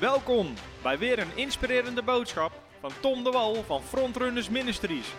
[0.00, 0.46] Welkom
[0.82, 5.14] bij weer een inspirerende boodschap van Tom de Wal van Frontrunners Ministries.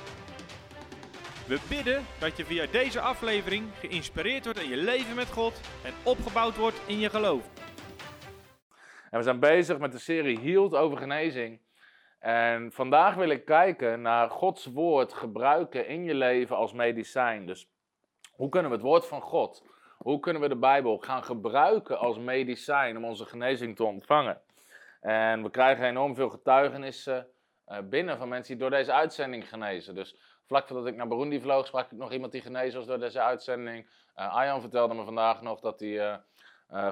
[1.47, 5.93] We bidden dat je via deze aflevering geïnspireerd wordt in je leven met God en
[6.03, 7.49] opgebouwd wordt in je geloof.
[9.09, 11.61] En we zijn bezig met de serie Healed over genezing.
[12.19, 17.45] En vandaag wil ik kijken naar Gods woord gebruiken in je leven als medicijn.
[17.45, 17.69] Dus
[18.31, 19.63] hoe kunnen we het woord van God,
[19.97, 24.41] hoe kunnen we de Bijbel gaan gebruiken als medicijn om onze genezing te ontvangen?
[25.01, 27.27] En we krijgen enorm veel getuigenissen
[27.67, 29.95] uh, binnen van mensen die door deze uitzending genezen.
[29.95, 30.15] Dus
[30.45, 33.21] vlak voordat ik naar Burundi vloog, sprak ik nog iemand die genezen was door deze
[33.21, 33.85] uitzending.
[34.15, 36.15] Uh, Arjan vertelde me vandaag nog dat hij uh,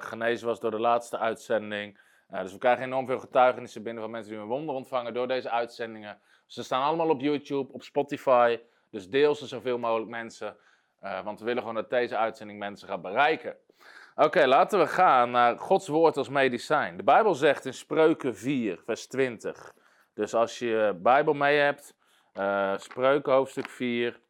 [0.02, 2.00] genezen was door de laatste uitzending.
[2.30, 5.50] dus we krijgen enorm veel getuigenissen binnen van mensen die een wonder ontvangen door deze
[5.50, 6.20] uitzendingen.
[6.46, 8.60] Ze staan allemaal op YouTube, op Spotify.
[8.90, 10.58] Dus deel ze zoveel mogelijk mensen.
[11.00, 13.58] want we willen gewoon dat deze uitzending mensen gaat bereiken.
[14.18, 16.98] Oké, laten we gaan naar Gods woord als medicijn.
[16.98, 19.76] De Bijbel zegt in Spreuken 4, vers 20.
[20.14, 21.96] Dus als je Bijbel mee hebt,
[22.34, 24.22] uh, Spreuken hoofdstuk 4.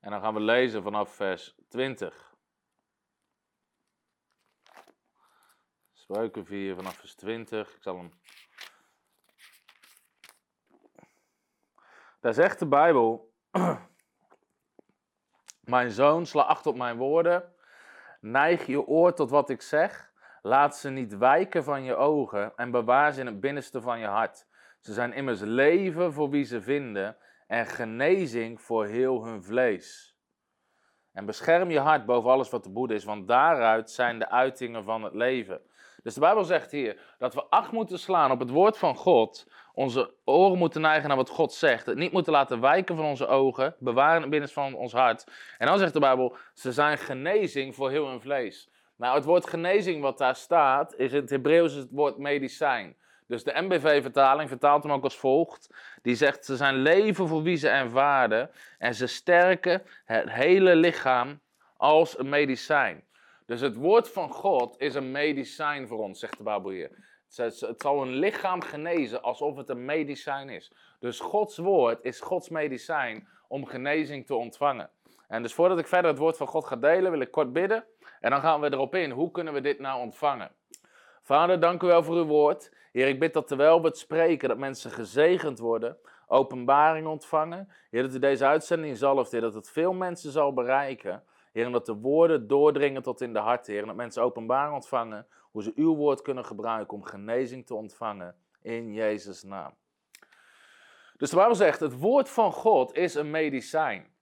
[0.00, 2.34] En dan gaan we lezen vanaf vers 20.
[5.92, 7.74] Spreuken 4 vanaf vers 20.
[7.74, 8.10] Ik zal hem.
[12.20, 13.32] Daar zegt de Bijbel.
[15.74, 17.52] Mijn zoon, sla acht op mijn woorden.
[18.20, 20.12] Neig je oor tot wat ik zeg.
[20.42, 24.06] Laat ze niet wijken van je ogen en bewaar ze in het binnenste van je
[24.06, 24.46] hart.
[24.80, 30.16] Ze zijn immers leven voor wie ze vinden en genezing voor heel hun vlees.
[31.12, 34.84] En bescherm je hart boven alles wat te boede is, want daaruit zijn de uitingen
[34.84, 35.60] van het leven.
[36.04, 39.46] Dus de Bijbel zegt hier dat we acht moeten slaan op het woord van God,
[39.72, 43.26] onze oren moeten neigen naar wat God zegt, het niet moeten laten wijken van onze
[43.26, 45.26] ogen, bewaren het binnen van ons hart.
[45.58, 48.68] En dan zegt de Bijbel, ze zijn genezing voor heel hun vlees.
[48.96, 52.96] Nou, het woord genezing wat daar staat, is in het Hebreeuws het woord medicijn.
[53.26, 55.74] Dus de MBV-vertaling vertaalt hem ook als volgt.
[56.02, 61.40] Die zegt, ze zijn leven voor wie ze ervaren en ze sterken het hele lichaam
[61.76, 63.04] als een medicijn.
[63.46, 66.88] Dus het woord van God is een medicijn voor ons, zegt de Bijbel.
[67.36, 70.72] Het zal een lichaam genezen alsof het een medicijn is.
[71.00, 74.90] Dus Gods woord is Gods medicijn om genezing te ontvangen.
[75.28, 77.84] En dus voordat ik verder het woord van God ga delen, wil ik kort bidden.
[78.20, 79.10] En dan gaan we erop in.
[79.10, 80.50] Hoe kunnen we dit nou ontvangen?
[81.22, 82.72] Vader, dank u wel voor uw woord.
[82.92, 87.68] Heer, ik bid dat terwijl we het spreken, dat mensen gezegend worden, openbaring ontvangen.
[87.90, 91.22] Heer, dat u deze uitzending zalft, Heer, dat het veel mensen zal bereiken.
[91.54, 93.86] Heer, dat de woorden doordringen tot in de hart, Heer.
[93.86, 98.34] Dat mensen openbaring ontvangen, hoe ze uw woord kunnen gebruiken om genezing te ontvangen.
[98.62, 99.74] In Jezus' naam.
[101.16, 104.12] Dus de Bijbel zegt, het woord van God is een medicijn.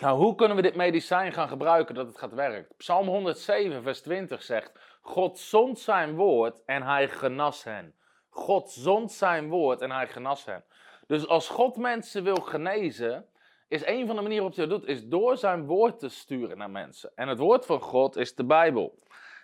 [0.00, 2.76] Nou, hoe kunnen we dit medicijn gaan gebruiken dat het gaat werken?
[2.76, 7.94] Psalm 107, vers 20 zegt: God zond zijn woord en hij genas hen.
[8.28, 10.64] God zond zijn woord en hij genas hen.
[11.06, 13.26] Dus als God mensen wil genezen,
[13.70, 16.58] is een van de manieren waarop hij dat doet, is door zijn woord te sturen
[16.58, 17.12] naar mensen.
[17.14, 18.98] En het woord van God is de Bijbel.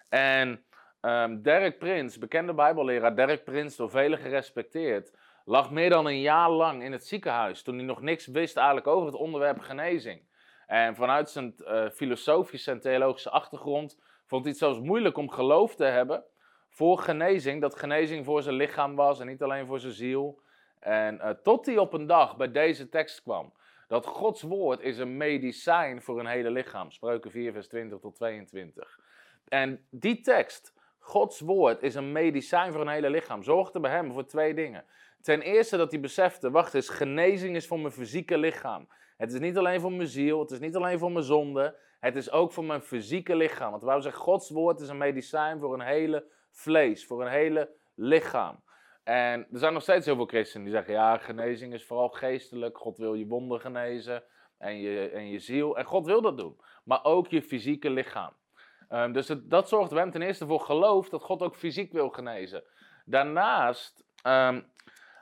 [0.09, 0.65] En
[1.01, 5.13] um, Derek Prins, bekende Bijbelleraar Derek Prins, door velen gerespecteerd,
[5.45, 8.87] lag meer dan een jaar lang in het ziekenhuis toen hij nog niks wist eigenlijk
[8.87, 10.23] over het onderwerp genezing.
[10.67, 15.75] En vanuit zijn uh, filosofische en theologische achtergrond vond hij het zelfs moeilijk om geloof
[15.75, 16.25] te hebben
[16.69, 17.61] voor genezing.
[17.61, 20.41] Dat genezing voor zijn lichaam was en niet alleen voor zijn ziel.
[20.81, 23.53] En uh, tot hij op een dag bij deze tekst kwam.
[23.87, 26.91] Dat Gods woord is een medicijn voor een hele lichaam.
[26.91, 29.01] Spreuken 4, vers 20 tot 22.
[29.49, 34.13] En die tekst, Gods woord is een medicijn voor een hele lichaam, zorgde bij hem
[34.13, 34.85] voor twee dingen.
[35.23, 38.89] Ten eerste dat hij besefte, wacht eens, genezing is voor mijn fysieke lichaam.
[39.17, 42.17] Het is niet alleen voor mijn ziel, het is niet alleen voor mijn zonde, het
[42.17, 43.71] is ook voor mijn fysieke lichaam.
[43.71, 47.71] Want wij zeggen, Gods woord is een medicijn voor een hele vlees, voor een hele
[47.95, 48.63] lichaam.
[49.07, 52.79] En er zijn nog steeds heel veel christenen die zeggen, ja, genezing is vooral geestelijk.
[52.79, 54.23] God wil je wonden genezen
[54.59, 55.79] en je, en je ziel.
[55.79, 58.33] En God wil dat doen, maar ook je fysieke lichaam.
[58.91, 62.65] Um, dus dat zorgt hem ten eerste voor geloof dat God ook fysiek wil genezen.
[63.05, 64.73] Daarnaast, um,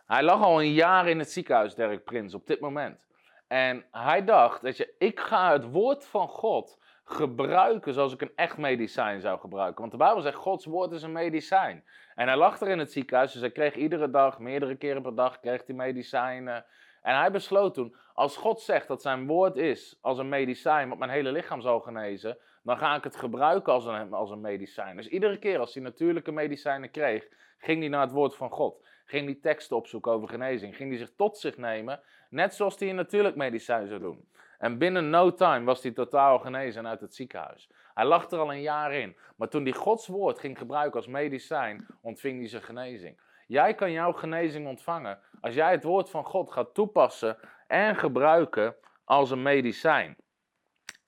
[0.07, 3.07] hij lag al een jaar in het ziekenhuis, Dirk Prins, op dit moment.
[3.49, 8.33] En hij dacht, weet je, ik ga het woord van God gebruiken zoals ik een
[8.37, 9.81] echt medicijn zou gebruiken.
[9.81, 11.85] Want de Bijbel zegt, Gods woord is een medicijn.
[12.15, 15.15] En hij lag er in het ziekenhuis, dus hij kreeg iedere dag, meerdere keren per
[15.15, 16.65] dag, kreeg hij medicijnen.
[17.03, 20.99] En hij besloot toen, als God zegt dat zijn woord is als een medicijn wat
[20.99, 24.97] mijn hele lichaam zal genezen, dan ga ik het gebruiken als een, als een medicijn.
[24.97, 27.29] Dus iedere keer als hij natuurlijke medicijnen kreeg,
[27.59, 28.87] ging hij naar het woord van God.
[29.05, 30.77] Ging hij teksten opzoeken over genezing.
[30.77, 34.29] Ging hij zich tot zich nemen, net zoals hij een natuurlijk medicijn zou doen.
[34.59, 37.69] En binnen no time was hij totaal genezen uit het ziekenhuis.
[37.95, 39.17] Hij lag er al een jaar in.
[39.37, 43.21] Maar toen hij Gods woord ging gebruiken als medicijn, ontving hij zijn genezing.
[43.47, 48.77] Jij kan jouw genezing ontvangen als jij het woord van God gaat toepassen en gebruiken
[49.05, 50.17] als een medicijn.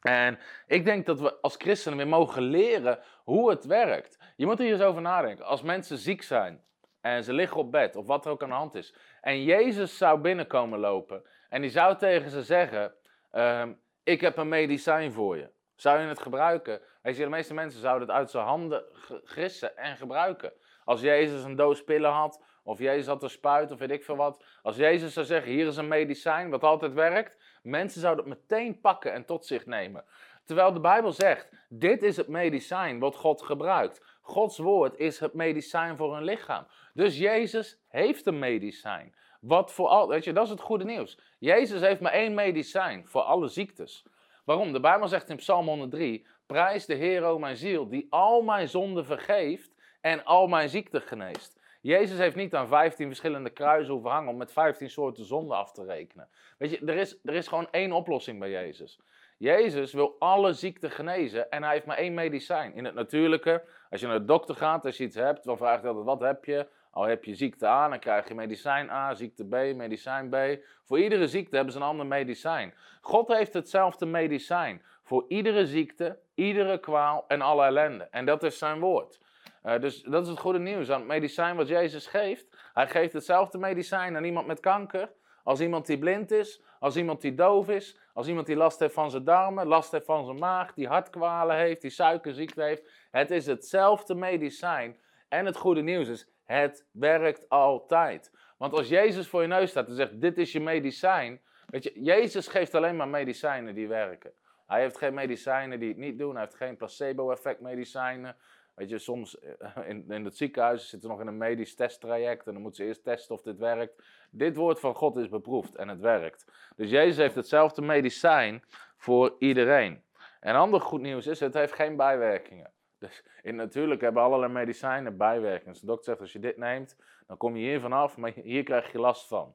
[0.01, 4.19] En ik denk dat we als christenen weer mogen leren hoe het werkt.
[4.37, 5.45] Je moet er eens over nadenken.
[5.45, 6.65] Als mensen ziek zijn
[7.01, 8.95] en ze liggen op bed of wat er ook aan de hand is.
[9.21, 12.95] En Jezus zou binnenkomen lopen en die zou tegen ze zeggen:
[13.31, 13.73] ehm,
[14.03, 15.55] Ik heb een medicijn voor je.
[15.77, 16.81] Zou je het gebruiken?
[17.03, 18.85] Weet de meeste mensen zouden het uit zijn handen
[19.25, 20.53] grissen en gebruiken.
[20.85, 24.17] Als Jezus een doos pillen had, of Jezus had een spuit, of weet ik veel
[24.17, 24.45] wat.
[24.63, 27.37] Als Jezus zou zeggen, hier is een medicijn wat altijd werkt.
[27.63, 30.05] Mensen zouden het meteen pakken en tot zich nemen.
[30.45, 34.05] Terwijl de Bijbel zegt, dit is het medicijn wat God gebruikt.
[34.21, 36.67] Gods woord is het medicijn voor een lichaam.
[36.95, 39.15] Dus Jezus heeft een medicijn.
[39.41, 41.19] Wat voor al, weet je, dat is het goede nieuws.
[41.39, 44.05] Jezus heeft maar één medicijn voor alle ziektes.
[44.47, 44.73] Waarom?
[44.73, 48.69] De Bijbel zegt in Psalm 103: Prijs de Heer, o mijn ziel, die al mijn
[48.69, 51.61] zonden vergeeft en al mijn ziekte geneest.
[51.81, 55.73] Jezus heeft niet aan 15 verschillende kruisen hoeven hangen om met 15 soorten zonden af
[55.73, 56.29] te rekenen.
[56.59, 59.01] Weet je, er is, er is gewoon één oplossing bij Jezus.
[59.39, 62.75] Jezus wil alle ziekten genezen en hij heeft maar één medicijn.
[62.75, 65.81] In het natuurlijke, als je naar de dokter gaat, als je iets hebt, dan vraagt
[65.83, 66.67] hij altijd, wat heb je?
[66.97, 70.37] Al heb je ziekte A, dan krijg je medicijn A, ziekte B, medicijn B.
[70.85, 72.75] Voor iedere ziekte hebben ze een ander medicijn.
[73.01, 78.09] God heeft hetzelfde medicijn voor iedere ziekte, iedere kwaal en alle ellende.
[78.11, 79.21] En dat is zijn woord.
[79.65, 82.71] Uh, dus dat is het goede nieuws aan het medicijn wat Jezus geeft.
[82.73, 85.13] Hij geeft hetzelfde medicijn aan iemand met kanker,
[85.43, 88.95] als iemand die blind is, als iemand die doof is, als iemand die last heeft
[88.95, 92.91] van zijn darmen, last heeft van zijn maag, die hartkwalen heeft, die suikerziekte heeft.
[93.11, 94.97] Het is hetzelfde medicijn.
[95.29, 98.31] En het goede nieuws is, het werkt altijd.
[98.57, 101.41] Want als Jezus voor je neus staat en zegt: Dit is je medicijn.
[101.67, 104.33] Weet je, Jezus geeft alleen maar medicijnen die werken.
[104.67, 106.33] Hij heeft geen medicijnen die het niet doen.
[106.33, 108.37] Hij heeft geen placebo-effect medicijnen.
[108.75, 112.53] Weet je, soms eh, in, in het ziekenhuis zitten nog in een medisch testtraject en
[112.53, 114.03] dan moeten ze eerst testen of dit werkt.
[114.31, 116.45] Dit woord van God is beproefd en het werkt.
[116.77, 118.65] Dus Jezus heeft hetzelfde medicijn
[118.97, 120.05] voor iedereen.
[120.41, 122.71] En ander goed nieuws is, het heeft geen bijwerkingen.
[122.99, 125.81] Dus in, natuurlijk hebben allerlei medicijnen bijwerkingen.
[125.81, 126.97] De dokter zegt, als je dit neemt,
[127.27, 129.55] dan kom je hier vanaf, maar hier krijg je last van.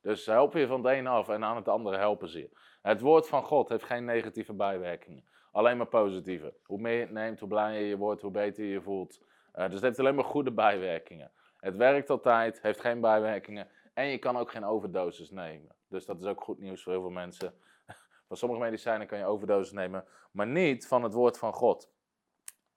[0.00, 2.50] Dus help je van het ene af en aan het andere helpen ze je.
[2.82, 5.24] Het woord van God heeft geen negatieve bijwerkingen.
[5.52, 6.54] Alleen maar positieve.
[6.64, 9.20] Hoe meer je het neemt, hoe blijer je wordt, hoe beter je je voelt.
[9.54, 11.30] Uh, dus het heeft alleen maar goede bijwerkingen.
[11.56, 13.68] Het werkt altijd, heeft geen bijwerkingen.
[13.94, 15.74] En je kan ook geen overdoses nemen.
[15.88, 17.54] Dus dat is ook goed nieuws voor heel veel mensen.
[18.28, 21.90] Van sommige medicijnen kan je overdoses nemen, maar niet van het woord van God.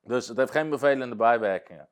[0.06, 1.90] Dus het heeft geen bevelende bijwerkingen.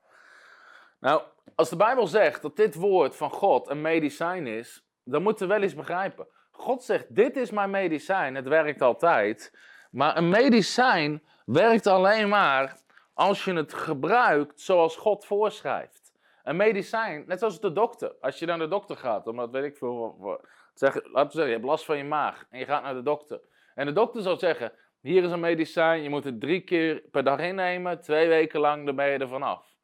[0.99, 1.21] Nou,
[1.55, 5.53] als de Bijbel zegt dat dit woord van God een medicijn is, dan moeten we
[5.53, 6.27] wel eens begrijpen.
[6.51, 9.57] God zegt: Dit is mijn medicijn, het werkt altijd.
[9.91, 12.77] Maar een medicijn werkt alleen maar
[13.13, 16.11] als je het gebruikt zoals God voorschrijft.
[16.43, 18.15] Een medicijn, net zoals de dokter.
[18.21, 20.39] Als je naar de dokter gaat, omdat weet ik veel.
[20.73, 23.03] Zeg, laten we zeggen, je hebt last van je maag en je gaat naar de
[23.03, 23.41] dokter.
[23.75, 24.71] En de dokter zal zeggen:
[25.03, 28.85] hier is een medicijn, je moet het drie keer per dag innemen, twee weken lang,
[28.85, 29.75] dan ben je er vanaf.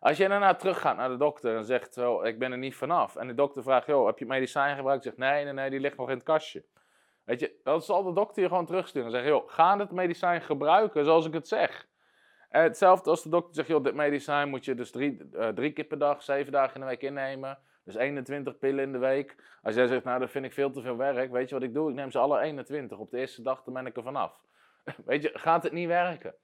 [0.00, 3.16] Als je daarna teruggaat naar de dokter en zegt, ik ben er niet vanaf.
[3.16, 5.04] En de dokter vraagt, joh, heb je medicijn gebruikt?
[5.04, 6.64] Zegt, nee, nee, nee, die ligt nog in het kastje.
[7.24, 11.04] Weet je, dan zal de dokter je gewoon terugsturen en zeggen, ga het medicijn gebruiken
[11.04, 11.86] zoals ik het zeg.
[12.48, 15.84] Hetzelfde als de dokter zegt, joh, dit medicijn moet je dus drie, uh, drie keer
[15.84, 17.58] per dag, zeven dagen in de week innemen.
[17.88, 19.36] Dus 21 pillen in de week.
[19.62, 21.30] Als jij zegt, nou, dat vind ik veel te veel werk.
[21.30, 21.90] Weet je wat ik doe?
[21.90, 22.98] Ik neem ze alle 21.
[22.98, 24.40] Op de eerste dag, dan ben ik er vanaf.
[25.04, 26.34] Weet je, gaat het niet werken.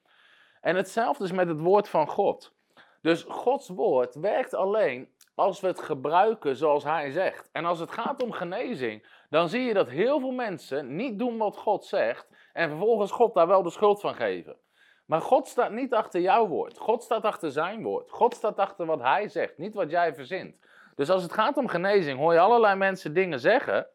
[0.61, 2.55] En hetzelfde is met het woord van God.
[3.01, 7.49] Dus Gods woord werkt alleen als we het gebruiken zoals Hij zegt.
[7.53, 11.39] En als het gaat om genezing, dan zie je dat heel veel mensen niet doen
[11.39, 14.57] wat God zegt en vervolgens God daar wel de schuld van geven.
[15.07, 16.79] Maar God staat niet achter jouw woord.
[16.79, 18.11] God staat achter zijn woord.
[18.11, 20.57] God staat achter wat Hij zegt, niet wat jij verzint.
[20.95, 23.87] Dus als het gaat om genezing, hoor je allerlei mensen dingen zeggen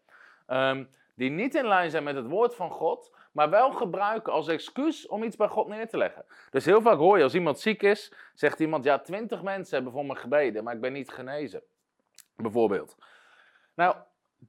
[0.48, 4.48] ehm, die niet in lijn zijn met het woord van God, maar wel gebruiken als
[4.48, 6.26] excuus om iets bij God neer te leggen.
[6.50, 9.94] Dus heel vaak hoor je als iemand ziek is, zegt iemand, ja, twintig mensen hebben
[9.94, 11.62] voor me gebeden, maar ik ben niet genezen.
[12.36, 12.98] Bijvoorbeeld.
[13.76, 13.96] Nou,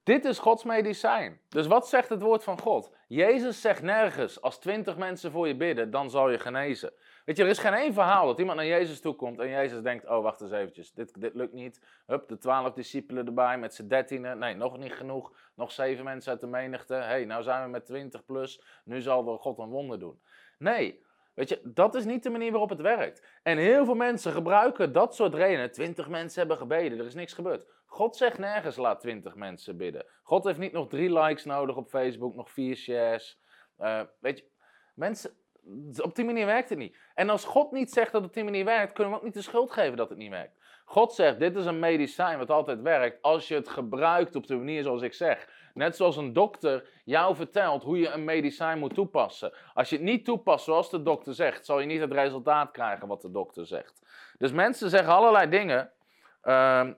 [0.02, 1.40] dit is Gods medicijn.
[1.48, 2.92] Dus wat zegt het woord van God?
[3.08, 6.92] Jezus zegt nergens, als twintig mensen voor je bidden, dan zal je genezen.
[7.24, 9.82] Weet je, er is geen één verhaal dat iemand naar Jezus toe komt en Jezus
[9.82, 11.80] denkt, oh wacht eens eventjes, dit, dit lukt niet.
[12.06, 14.38] Hup, de twaalf discipelen erbij met z'n dertienen.
[14.38, 15.32] Nee, nog niet genoeg.
[15.54, 16.94] Nog zeven mensen uit de menigte.
[16.94, 20.20] Hé, hey, nou zijn we met twintig plus, nu zal God een wonder doen.
[20.58, 23.26] Nee, Weet je, dat is niet de manier waarop het werkt.
[23.42, 25.72] En heel veel mensen gebruiken dat soort redenen.
[25.72, 27.66] Twintig mensen hebben gebeden, er is niks gebeurd.
[27.86, 30.06] God zegt nergens laat twintig mensen bidden.
[30.22, 33.40] God heeft niet nog drie likes nodig op Facebook, nog vier shares.
[33.78, 34.44] Uh, weet je,
[34.94, 35.30] mensen,
[36.02, 36.96] op die manier werkt het niet.
[37.14, 39.34] En als God niet zegt dat het op die manier werkt, kunnen we ook niet
[39.34, 40.58] de schuld geven dat het niet werkt.
[40.84, 44.56] God zegt, dit is een medicijn wat altijd werkt als je het gebruikt op de
[44.56, 45.48] manier zoals ik zeg.
[45.74, 49.52] Net zoals een dokter jou vertelt hoe je een medicijn moet toepassen.
[49.74, 53.08] Als je het niet toepast zoals de dokter zegt, zal je niet het resultaat krijgen
[53.08, 54.02] wat de dokter zegt.
[54.38, 55.90] Dus mensen zeggen allerlei dingen.
[56.44, 56.88] Uh,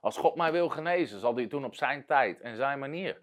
[0.00, 3.20] als God mij wil genezen, zal hij het doen op zijn tijd en zijn manier.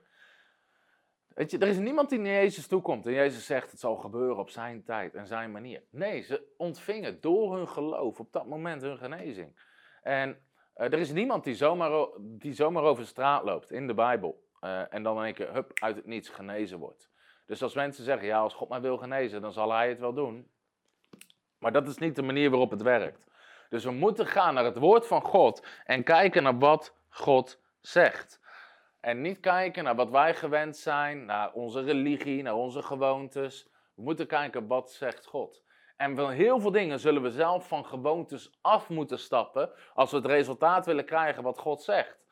[1.35, 4.37] Weet je, er is niemand die naar Jezus toekomt en Jezus zegt het zal gebeuren
[4.37, 5.83] op zijn tijd en zijn manier.
[5.89, 9.59] Nee, ze ontvingen door hun geloof op dat moment hun genezing.
[10.01, 14.43] En uh, er is niemand die zomaar, die zomaar over straat loopt in de Bijbel
[14.61, 17.09] uh, en dan in één keer hup, uit het niets genezen wordt.
[17.45, 20.13] Dus als mensen zeggen, ja, als God mij wil genezen, dan zal hij het wel
[20.13, 20.51] doen.
[21.59, 23.27] Maar dat is niet de manier waarop het werkt.
[23.69, 28.43] Dus we moeten gaan naar het woord van God en kijken naar wat God zegt.
[29.05, 33.67] En niet kijken naar wat wij gewend zijn, naar onze religie, naar onze gewoontes.
[33.95, 35.63] We moeten kijken wat zegt God.
[35.97, 40.17] En van heel veel dingen zullen we zelf van gewoontes af moeten stappen als we
[40.17, 42.25] het resultaat willen krijgen wat God zegt.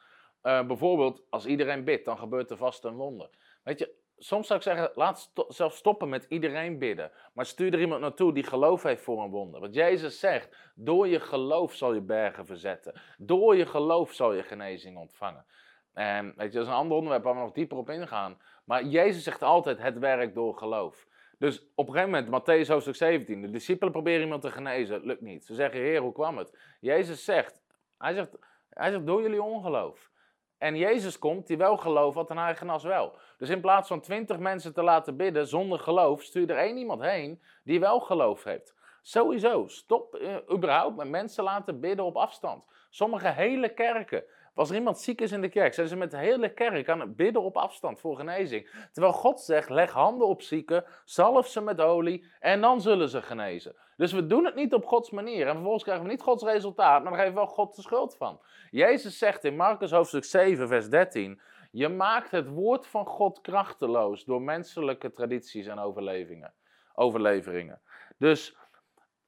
[0.43, 3.29] Uh, bijvoorbeeld, als iedereen bidt, dan gebeurt er vast een wonder.
[3.63, 7.11] Weet je, soms zou ik zeggen, laat sto zelf stoppen met iedereen bidden.
[7.33, 9.59] Maar stuur er iemand naartoe die geloof heeft voor een wonder.
[9.59, 13.01] Want Jezus zegt, door je geloof zal je bergen verzetten.
[13.17, 15.45] Door je geloof zal je genezing ontvangen.
[15.93, 18.37] En weet je, dat is een ander onderwerp waar we nog dieper op ingaan.
[18.63, 21.07] Maar Jezus zegt altijd, het werkt door geloof.
[21.37, 25.21] Dus op een gegeven moment, Matthäus hoofdstuk 17, de discipelen proberen iemand te genezen, lukt
[25.21, 25.45] niet.
[25.45, 26.57] Ze zeggen, Heer, hoe kwam het?
[26.79, 27.61] Jezus zegt,
[27.97, 28.37] hij zegt,
[28.69, 30.11] hij zegt door jullie ongeloof.
[30.57, 33.17] En Jezus komt die wel geloof had en hij genas wel.
[33.37, 37.01] Dus in plaats van twintig mensen te laten bidden zonder geloof, stuur er één iemand
[37.01, 38.73] heen die wel geloof heeft.
[39.01, 42.63] Sowieso, stop uh, überhaupt met mensen laten bidden op afstand.
[42.89, 44.23] Sommige hele kerken
[44.55, 46.99] als er iemand ziek is in de kerk, zijn ze met de hele kerk aan
[46.99, 48.87] het bidden op afstand voor genezing.
[48.91, 53.21] Terwijl God zegt, leg handen op zieken, zalf ze met olie en dan zullen ze
[53.21, 53.75] genezen.
[53.97, 57.03] Dus we doen het niet op Gods manier en vervolgens krijgen we niet Gods resultaat,
[57.03, 58.41] maar daar geven we wel God de schuld van.
[58.69, 61.41] Jezus zegt in Marcus hoofdstuk 7 vers 13,
[61.71, 66.53] je maakt het woord van God krachteloos door menselijke tradities en overlevingen.
[66.95, 67.81] overleveringen.
[68.17, 68.57] Dus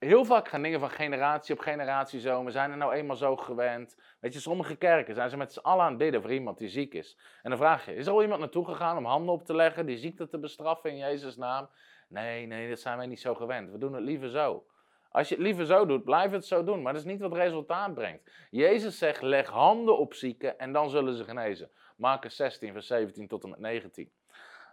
[0.05, 2.43] heel vaak gaan dingen van generatie op generatie zo.
[2.43, 3.97] We zijn er nou eenmaal zo gewend.
[4.19, 6.69] Weet je, sommige kerken zijn ze met z'n allen aan het bidden voor iemand die
[6.69, 7.17] ziek is.
[7.43, 9.85] En dan vraag je, is er al iemand naartoe gegaan om handen op te leggen,
[9.85, 11.69] die ziekte te bestraffen in Jezus' naam?
[12.07, 13.71] Nee, nee, dat zijn wij niet zo gewend.
[13.71, 14.65] We doen het liever zo.
[15.09, 16.81] Als je het liever zo doet, blijf het zo doen.
[16.81, 18.31] Maar dat is niet wat resultaat brengt.
[18.49, 21.69] Jezus zegt, leg handen op zieken en dan zullen ze genezen.
[21.95, 24.11] Marcus 16, vers 17 tot en met 19.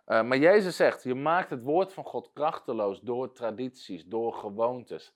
[0.07, 5.15] Uh, maar Jezus zegt, je maakt het woord van God krachteloos door tradities, door gewoontes.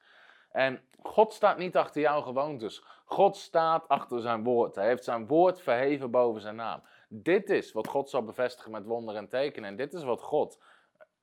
[0.50, 2.85] En God staat niet achter jouw gewoontes.
[3.05, 4.75] God staat achter zijn woord.
[4.75, 6.83] Hij heeft zijn woord verheven boven zijn naam.
[7.09, 9.71] Dit is wat God zal bevestigen met wonderen en tekenen.
[9.71, 10.62] En dit is wat God,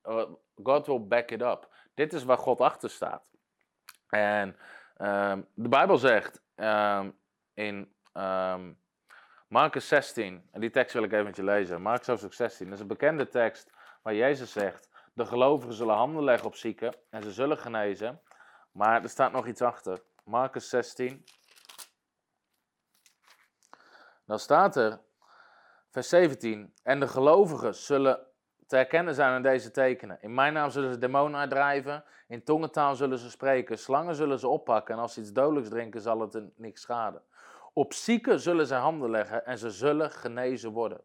[0.04, 0.24] uh,
[0.64, 1.70] God will back it up.
[1.94, 3.24] Dit is waar God achter staat.
[4.10, 4.58] En
[4.98, 7.18] um, de Bijbel zegt um,
[7.54, 8.78] in um,
[9.54, 11.82] Marcus 16, en die tekst wil ik even met je lezen.
[11.82, 16.24] Marcus hoofdstuk 16, dat is een bekende tekst waar Jezus zegt: De gelovigen zullen handen
[16.24, 18.22] leggen op zieken en ze zullen genezen.
[18.72, 20.02] Maar er staat nog iets achter.
[20.24, 21.26] Marcus 16.
[24.26, 25.00] Dan staat er,
[25.90, 28.20] vers 17: En de gelovigen zullen
[28.68, 30.22] te herkennen zijn aan deze tekenen.
[30.22, 34.48] In mijn naam zullen ze demonen uitdrijven, in tongentaal zullen ze spreken, slangen zullen ze
[34.48, 37.22] oppakken en als ze iets dodelijks drinken zal het niks schaden.
[37.74, 41.02] Op zieken zullen ze handen leggen en ze zullen genezen worden.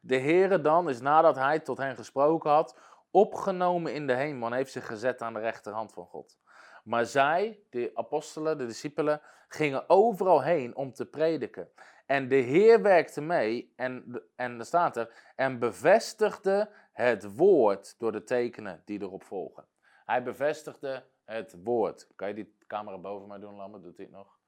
[0.00, 2.78] De Heere dan is nadat hij tot hen gesproken had,
[3.10, 6.38] opgenomen in de hemel en heeft zich gezet aan de rechterhand van God.
[6.84, 11.68] Maar zij, de apostelen, de discipelen, gingen overal heen om te prediken.
[12.06, 18.12] En de Heer werkte mee, en, en er staat er, en bevestigde het woord door
[18.12, 19.66] de tekenen die erop volgen.
[20.04, 22.08] Hij bevestigde het woord.
[22.16, 23.82] Kan je die camera boven mij doen, Lambert?
[23.82, 24.38] Doet het nog?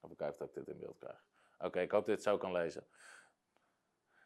[0.00, 1.24] Of ik dat ik dit in beeld krijg.
[1.58, 2.86] Oké, ik hoop dat dit zo kan lezen.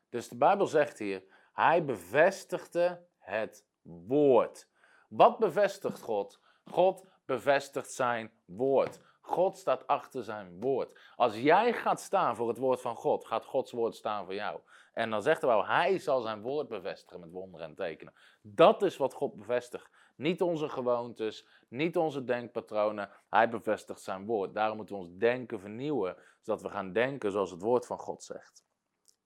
[0.08, 4.68] Dus de Bijbel zegt hier, hij bevestigde het woord.
[5.08, 6.40] Wat bevestigt God?
[6.64, 9.00] God bevestigt zijn woord.
[9.20, 10.98] God staat achter zijn woord.
[11.16, 14.60] Als jij gaat staan voor het woord van God, gaat Gods woord staan voor jou.
[14.92, 18.14] En dan zegt hij wel, hij zal zijn woord bevestigen met wonderen en tekenen.
[18.42, 19.88] Dat is wat God bevestigt.
[20.14, 23.10] Niet onze gewoontes, niet onze denkpatronen.
[23.28, 24.54] Hij bevestigt zijn woord.
[24.54, 28.22] Daarom moeten we ons denken vernieuwen, zodat we gaan denken zoals het woord van God
[28.22, 28.64] zegt.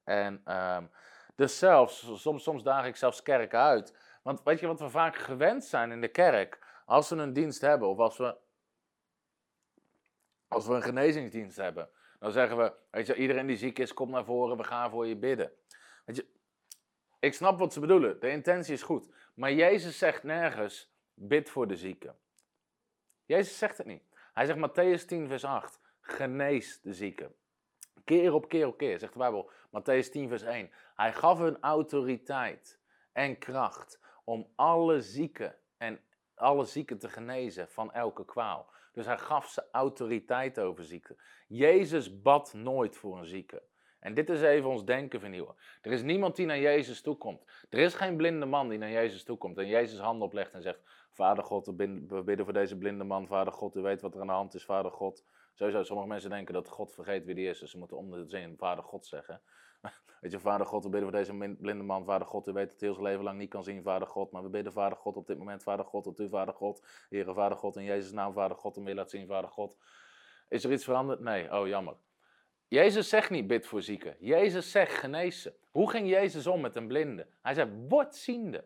[0.05, 0.79] En uh,
[1.35, 3.97] dus zelfs, soms, soms daag ik zelfs kerken uit.
[4.23, 6.67] Want weet je wat we vaak gewend zijn in de kerk?
[6.85, 8.37] Als we een dienst hebben of als we,
[10.49, 14.11] als we een genezingsdienst hebben, dan zeggen we, weet je, iedereen die ziek is, kom
[14.11, 15.53] naar voren, we gaan voor je bidden.
[16.05, 16.27] Weet je,
[17.19, 19.09] ik snap wat ze bedoelen, de intentie is goed.
[19.39, 22.17] Maar Jezus zegt nergens, bid voor de zieken.
[23.25, 24.03] Jezus zegt het niet.
[24.33, 27.35] Hij zegt Matthäus 10, vers 8, genees de zieken.
[28.05, 30.71] Keer op keer op keer, zegt de Bijbel, Matthäus 10, vers 1.
[30.95, 32.81] Hij gaf hun autoriteit
[33.13, 36.01] en kracht om alle zieken en
[36.35, 38.71] alle zieken te genezen van elke kwaal.
[38.93, 41.17] Dus hij gaf ze autoriteit over ziekte.
[41.49, 43.63] Jezus bad nooit voor een zieke.
[44.01, 45.55] En dit is even ons denken vernieuwen.
[45.83, 47.45] Er is niemand die naar Jezus toekomt.
[47.71, 50.81] Er is geen blinde man die naar Jezus toekomt en Jezus handen oplegt en zegt:
[51.11, 51.73] Vader God, we
[52.25, 53.27] bidden voor deze blinde man.
[53.27, 54.65] Vader God, u weet wat er aan de hand is.
[54.65, 55.25] Vader God.
[55.55, 58.25] Sowieso, sommige mensen denken dat God vergeet wie die is, dus ze moeten om de
[58.27, 59.41] zin Vader God zeggen.
[60.21, 62.05] Weet je, Vader God, we bidden voor deze blinde man.
[62.05, 64.31] Vader God, u weet dat hij heel zijn leven lang niet kan zien, Vader God.
[64.31, 67.35] Maar we bidden, Vader God, op dit moment, Vader God, dat u, Vader God, Heere,
[67.35, 69.77] Vader God, in Jezus' naam, Vader God, hem weer laat zien, Vader God.
[70.49, 71.21] Is er iets veranderd?
[71.21, 71.95] Nee, oh jammer.
[72.69, 74.17] Jezus zegt niet bid voor zieken.
[74.19, 75.55] Jezus zegt genezen.
[75.71, 77.27] Hoe ging Jezus om met een blinde?
[77.43, 78.65] Hij zei, word ziende.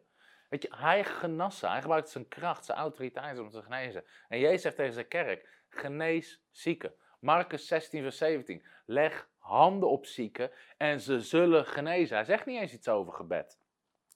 [0.49, 1.71] Weet je, hij genassen.
[1.71, 4.05] Hij gebruikt zijn kracht, zijn autoriteit om te genezen.
[4.29, 6.95] En Jezus zegt tegen zijn kerk, genees zieken.
[7.21, 8.67] Marcus 16, vers 17.
[8.87, 12.17] Leg handen op zieken en ze zullen genezen.
[12.17, 13.59] Hij zegt niet eens iets over gebed.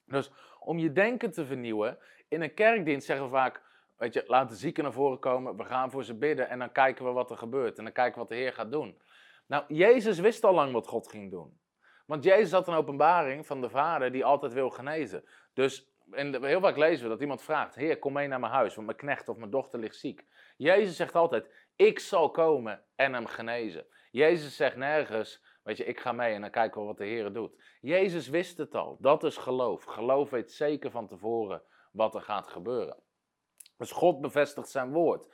[0.04, 3.62] Dus om je denken te vernieuwen, in een kerkdienst zeggen we vaak,
[3.96, 6.72] weet je, laat de zieken naar voren komen, we gaan voor ze bidden en dan
[6.72, 9.00] kijken we wat er gebeurt en dan kijken we wat de Heer gaat doen.
[9.46, 11.60] Nou, Jezus wist al lang wat God ging doen.
[12.06, 15.24] Want Jezus had een openbaring van de Vader die altijd wil genezen.
[15.52, 18.74] Dus en heel vaak lezen we dat iemand vraagt: Heer, kom mee naar mijn huis,
[18.74, 20.24] want mijn knecht of mijn dochter ligt ziek.
[20.56, 23.86] Jezus zegt altijd: Ik zal komen en hem genezen.
[24.10, 27.32] Jezus zegt nergens: Weet je, ik ga mee en dan kijken we wat de Heer
[27.32, 27.62] doet.
[27.80, 28.96] Jezus wist het al.
[29.00, 29.84] Dat is geloof.
[29.84, 31.62] Geloof weet zeker van tevoren
[31.92, 32.96] wat er gaat gebeuren.
[33.76, 35.26] Dus God bevestigt zijn woord.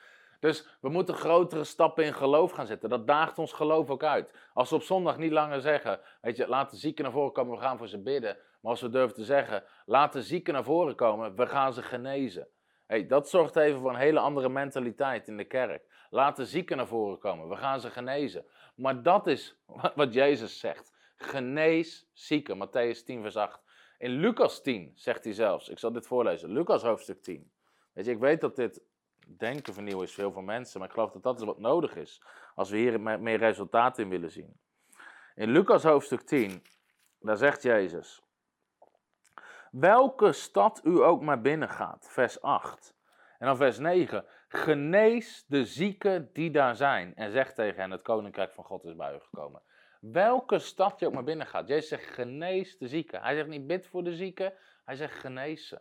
[0.43, 2.89] Dus we moeten grotere stappen in geloof gaan zetten.
[2.89, 4.35] Dat daagt ons geloof ook uit.
[4.55, 7.55] Als we op zondag niet langer zeggen, weet je, laat de zieken naar voren komen,
[7.55, 8.37] we gaan voor ze bidden.
[8.61, 11.83] Maar als we durven te zeggen, laat de zieken naar voren komen, we gaan ze
[11.83, 12.49] genezen.
[12.87, 16.07] Hey, dat zorgt even voor een hele andere mentaliteit in de kerk.
[16.11, 18.45] Laat de zieken naar voren komen, we gaan ze genezen.
[18.75, 19.57] Maar dat is
[19.95, 20.93] wat Jezus zegt.
[21.17, 23.63] Genees zieken, Matthäus 10 vers 8.
[23.99, 27.53] In Lucas 10 zegt hij zelfs, ik zal dit voorlezen, Lucas hoofdstuk 10.
[27.93, 28.91] Weet je, ik weet dat dit
[29.39, 32.23] denken vernieuwen is voor veel mensen, maar ik geloof dat dat is wat nodig is
[32.55, 34.61] als we hier meer resultaten in willen zien.
[35.35, 36.63] In Lucas hoofdstuk 10,
[37.21, 38.23] daar zegt Jezus,
[39.71, 42.95] welke stad u ook maar binnengaat, vers 8.
[43.39, 48.03] En dan vers 9, genees de zieken die daar zijn en zeg tegen hen, het
[48.03, 49.63] koninkrijk van God is bij u gekomen.
[50.01, 53.23] Welke stad je ook maar binnengaat, Jezus zegt genees de zieken.
[53.23, 54.53] Hij zegt niet bid voor de zieken,
[54.85, 55.81] hij zegt genees ze.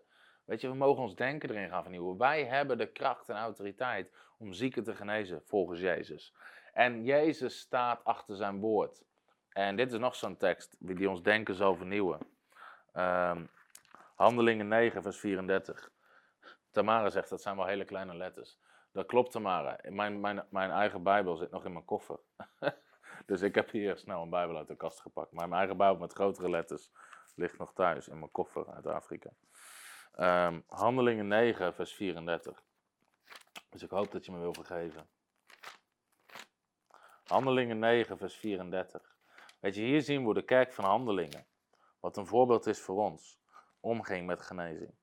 [0.51, 2.17] Weet je, we mogen ons denken erin gaan vernieuwen.
[2.17, 6.33] Wij hebben de kracht en autoriteit om zieken te genezen volgens Jezus.
[6.73, 9.03] En Jezus staat achter zijn woord.
[9.49, 12.19] En dit is nog zo'n tekst die ons denken zal vernieuwen.
[12.93, 13.49] Um,
[14.15, 15.91] Handelingen 9, vers 34.
[16.71, 18.57] Tamara zegt dat zijn wel hele kleine letters.
[18.91, 19.79] Dat klopt, Tamara.
[19.89, 22.19] Mijn, mijn, mijn eigen Bijbel zit nog in mijn koffer.
[23.25, 25.31] dus ik heb hier snel een Bijbel uit de kast gepakt.
[25.31, 26.91] Maar mijn eigen Bijbel met grotere letters
[27.35, 29.29] ligt nog thuis in mijn koffer uit Afrika.
[30.21, 32.63] Um, Handelingen 9, vers 34.
[33.69, 35.07] Dus ik hoop dat je me wil vergeven.
[37.23, 39.15] Handelingen 9, vers 34.
[39.59, 41.45] Weet je, hier zien we de kerk van Handelingen,
[41.99, 43.39] wat een voorbeeld is voor ons,
[43.79, 44.93] omging met genezing.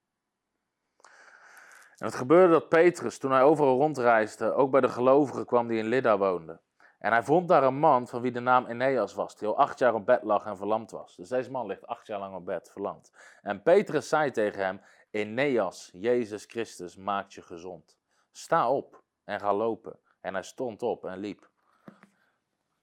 [1.96, 5.78] En het gebeurde dat Petrus, toen hij overal rondreisde, ook bij de gelovigen kwam die
[5.78, 6.61] in Lydda woonden.
[6.98, 9.78] En hij vond daar een man van wie de naam Eneas was, die al acht
[9.78, 11.16] jaar op bed lag en verlamd was.
[11.16, 13.12] Dus deze man ligt acht jaar lang op bed, verlamd.
[13.42, 17.98] En Petrus zei tegen hem, Eneas, Jezus Christus, maakt je gezond.
[18.30, 19.98] Sta op en ga lopen.
[20.20, 21.50] En hij stond op en liep.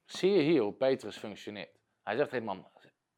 [0.05, 1.79] Zie je hier hoe Petrus functioneert?
[2.03, 2.67] Hij zegt tegen man,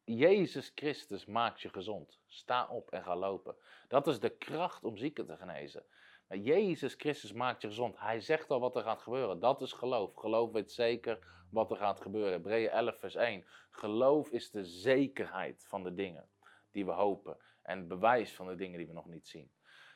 [0.04, 2.20] Jezus Christus maakt je gezond.
[2.26, 3.56] Sta op en ga lopen.
[3.88, 5.84] Dat is de kracht om zieken te genezen.
[6.28, 7.98] Jezus Christus maakt je gezond.
[7.98, 9.40] Hij zegt al wat er gaat gebeuren.
[9.40, 10.14] Dat is geloof.
[10.14, 11.18] Geloof weet zeker
[11.50, 12.32] wat er gaat gebeuren.
[12.32, 13.44] Hebreeën 11 vers 1.
[13.70, 16.28] Geloof is de zekerheid van de dingen
[16.70, 17.36] die we hopen.
[17.68, 19.50] En bewijs van de dingen die we nog niet zien.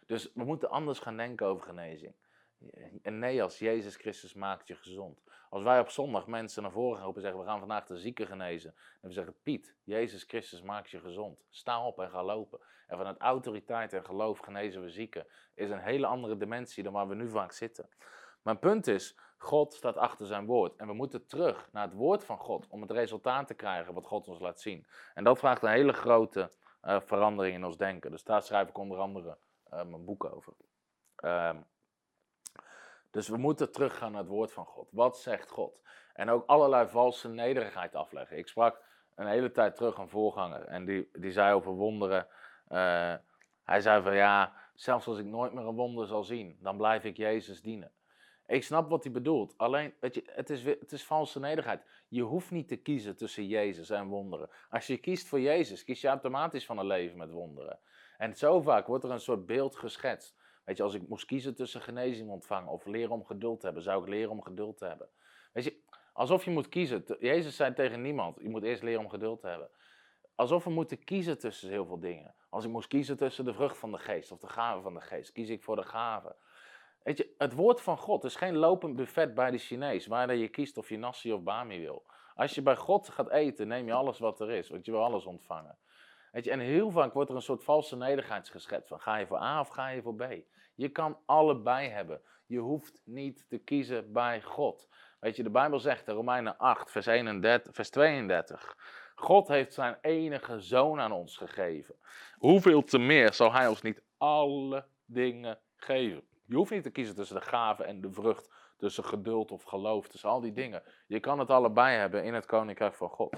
[0.07, 2.15] Dus we moeten anders gaan denken over genezing.
[3.03, 5.23] En nee, als Jezus Christus maakt je gezond.
[5.51, 7.97] Als wij op zondag mensen naar voren gaan roepen en zeggen: We gaan vandaag de
[7.97, 8.75] zieken genezen.
[9.01, 11.45] En we zeggen: Piet, Jezus Christus maakt je gezond.
[11.51, 12.61] Sta op en ga lopen.
[12.87, 15.27] En vanuit autoriteit en geloof genezen we zieken.
[15.55, 17.89] Is een hele andere dimensie dan waar we nu vaak zitten.
[18.43, 20.77] Mijn punt is: God staat achter zijn woord.
[20.77, 24.07] En we moeten terug naar het woord van God om het resultaat te krijgen wat
[24.07, 24.87] God ons laat zien.
[25.15, 26.51] En dat vraagt een hele grote
[26.85, 28.11] uh, verandering in ons denken.
[28.11, 29.39] Dus daar schrijf ik onder andere
[29.73, 30.53] uh, mijn boek over.
[31.25, 31.57] Uh,
[33.11, 34.89] Dus we moeten teruggaan naar het woord van God.
[34.93, 35.81] Wat zegt God?
[36.15, 38.37] En ook allerlei valse nederigheid afleggen.
[38.39, 38.83] Ik sprak
[39.15, 42.27] een hele tijd terug een voorganger en die, die zei over wonderen.
[42.69, 43.15] eh,
[43.65, 47.05] hij zei van ja, zelfs als ik nooit meer een wonder zal zien, dan blijf
[47.05, 47.93] ik Jezus dienen.
[48.53, 49.55] Ik snap wat hij bedoelt.
[49.57, 51.83] Alleen, weet je, het is, het is valse nederigheid.
[52.09, 54.49] Je hoeft niet te kiezen tussen Jezus en wonderen.
[54.71, 57.79] Als je kiest voor Jezus, kies je automatisch van een leven met wonderen.
[58.19, 60.37] En zo vaak wordt er een soort beeld geschetst.
[60.65, 63.83] Weet je, als ik moest kiezen tussen genezing ontvangen of leren om geduld te hebben,
[63.83, 65.09] zou ik leren om geduld te hebben.
[65.53, 65.77] Weet je,
[66.13, 67.05] alsof je moet kiezen.
[67.19, 69.69] Jezus zei tegen niemand, je moet eerst leren om geduld te hebben.
[70.35, 72.35] Alsof we moeten kiezen tussen heel veel dingen.
[72.49, 75.01] Als ik moest kiezen tussen de vrucht van de geest of de gave van de
[75.01, 76.37] geest, kies ik voor de gave.
[77.05, 80.49] Weet je, het woord van God is geen lopend buffet bij de Chinees, waar je
[80.49, 82.05] kiest of je nasi of bami wil.
[82.35, 85.03] Als je bij God gaat eten, neem je alles wat er is, want je wil
[85.03, 85.79] alles ontvangen.
[86.33, 89.27] Weet je, en heel vaak wordt er een soort valse nederigheid geschetst van ga je
[89.27, 90.25] voor A of ga je voor B.
[90.75, 92.23] Je kan allebei hebben.
[92.47, 94.89] Je hoeft niet te kiezen bij God.
[95.21, 98.77] Weet je, de Bijbel zegt in Romeinen 8, vers, 31, vers 32.
[99.15, 101.95] God heeft zijn enige zoon aan ons gegeven.
[102.37, 106.23] Hoeveel te meer zal hij ons niet alle dingen geven?
[106.53, 110.09] Je hoeft niet te kiezen tussen de gave en de vrucht, tussen geduld of geloof,
[110.09, 110.83] tussen al die dingen.
[111.07, 113.37] Je kan het allebei hebben in het koninkrijk van God.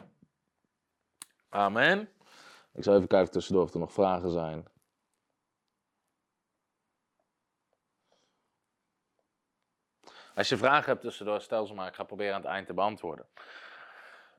[1.48, 2.08] Amen.
[2.72, 4.66] Ik zal even kijken tussendoor of er nog vragen zijn.
[10.34, 11.88] Als je vragen hebt tussendoor, stel ze maar.
[11.88, 13.26] Ik ga proberen aan het eind te beantwoorden.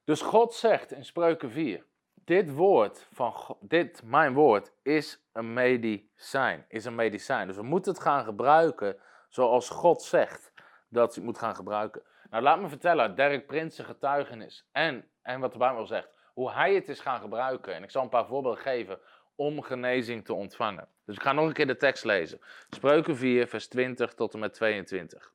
[0.03, 1.85] Dus God zegt in Spreuken 4:
[2.25, 6.65] Dit woord van dit, mijn woord, is een medicijn.
[6.67, 7.47] Is een medicijn.
[7.47, 8.97] Dus we moeten het gaan gebruiken
[9.29, 10.51] zoals God zegt
[10.89, 12.03] dat je het moet gaan gebruiken.
[12.29, 16.75] Nou, laat me vertellen Dirk Prins' getuigenis en, en wat de Bijbel zegt, hoe hij
[16.75, 17.73] het is gaan gebruiken.
[17.73, 18.99] En ik zal een paar voorbeelden geven
[19.35, 20.87] om genezing te ontvangen.
[21.05, 22.39] Dus ik ga nog een keer de tekst lezen.
[22.69, 25.33] Spreuken 4, vers 20 tot en met 22.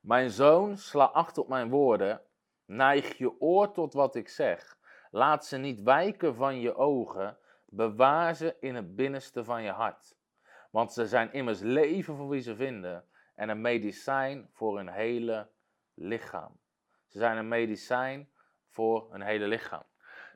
[0.00, 2.20] Mijn zoon, sla acht op mijn woorden,
[2.64, 4.77] neig je oor tot wat ik zeg.
[5.10, 10.16] Laat ze niet wijken van je ogen, bewaar ze in het binnenste van je hart.
[10.70, 15.48] Want ze zijn immers leven voor wie ze vinden en een medicijn voor hun hele
[15.94, 16.58] lichaam.
[17.06, 18.28] Ze zijn een medicijn
[18.68, 19.82] voor hun hele lichaam.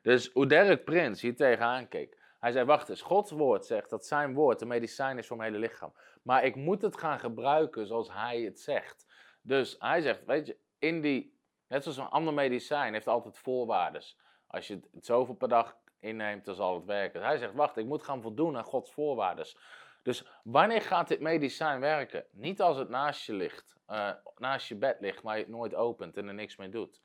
[0.01, 4.05] Dus hoe Derek Prins hier tegenaan keek, hij zei, wacht eens, Gods woord zegt dat
[4.05, 5.93] zijn woord een medicijn is voor mijn hele lichaam.
[6.21, 9.05] Maar ik moet het gaan gebruiken zoals hij het zegt.
[9.41, 14.19] Dus hij zegt, weet je, in die, net zoals een ander medicijn, heeft altijd voorwaardes.
[14.53, 17.23] Als je het zoveel per dag inneemt, dan zal het werken.
[17.23, 19.57] Hij zegt, wacht, ik moet gaan voldoen aan Gods voorwaardes.
[20.03, 22.25] Dus wanneer gaat dit medicijn werken?
[22.31, 25.75] Niet als het naast je ligt, eh, naast je bed ligt, maar je het nooit
[25.75, 27.01] opent en er niks mee doet.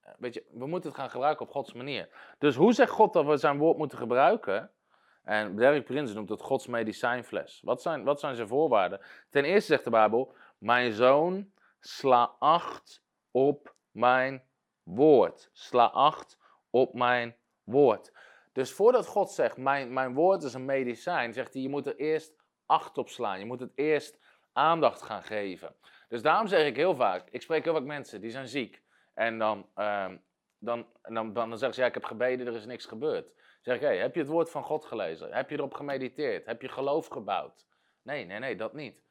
[0.00, 2.08] Eh, weet je, we moeten het gaan gebruiken op Gods manier.
[2.38, 4.70] Dus hoe zegt God dat we zijn woord moeten gebruiken?
[5.22, 7.60] En Derek Prins noemt het Gods medicijnfles.
[7.64, 9.00] Wat zijn, wat zijn zijn voorwaarden?
[9.30, 14.44] Ten eerste zegt de Bijbel, mijn zoon, sla acht op mijn
[14.82, 15.50] woord.
[15.52, 16.40] Sla acht
[16.72, 18.12] op mijn woord.
[18.52, 21.96] Dus voordat God zegt, mijn, mijn woord is een medicijn, zegt hij, je moet er
[21.96, 22.34] eerst
[22.66, 23.38] acht op slaan.
[23.38, 24.18] Je moet het eerst
[24.52, 25.74] aandacht gaan geven.
[26.08, 28.82] Dus daarom zeg ik heel vaak, ik spreek heel vaak mensen, die zijn ziek.
[29.14, 30.16] En dan, ehm,
[30.58, 33.24] dan, dan, dan, zeggen ze, ja, ik heb gebeden, er is niks gebeurd.
[33.24, 35.32] Dan zeg ik, hey, heb je het woord van God gelezen?
[35.32, 36.46] Heb je erop gemediteerd?
[36.46, 37.66] Heb je geloof gebouwd?
[38.02, 39.02] Nee, nee, nee, dat niet.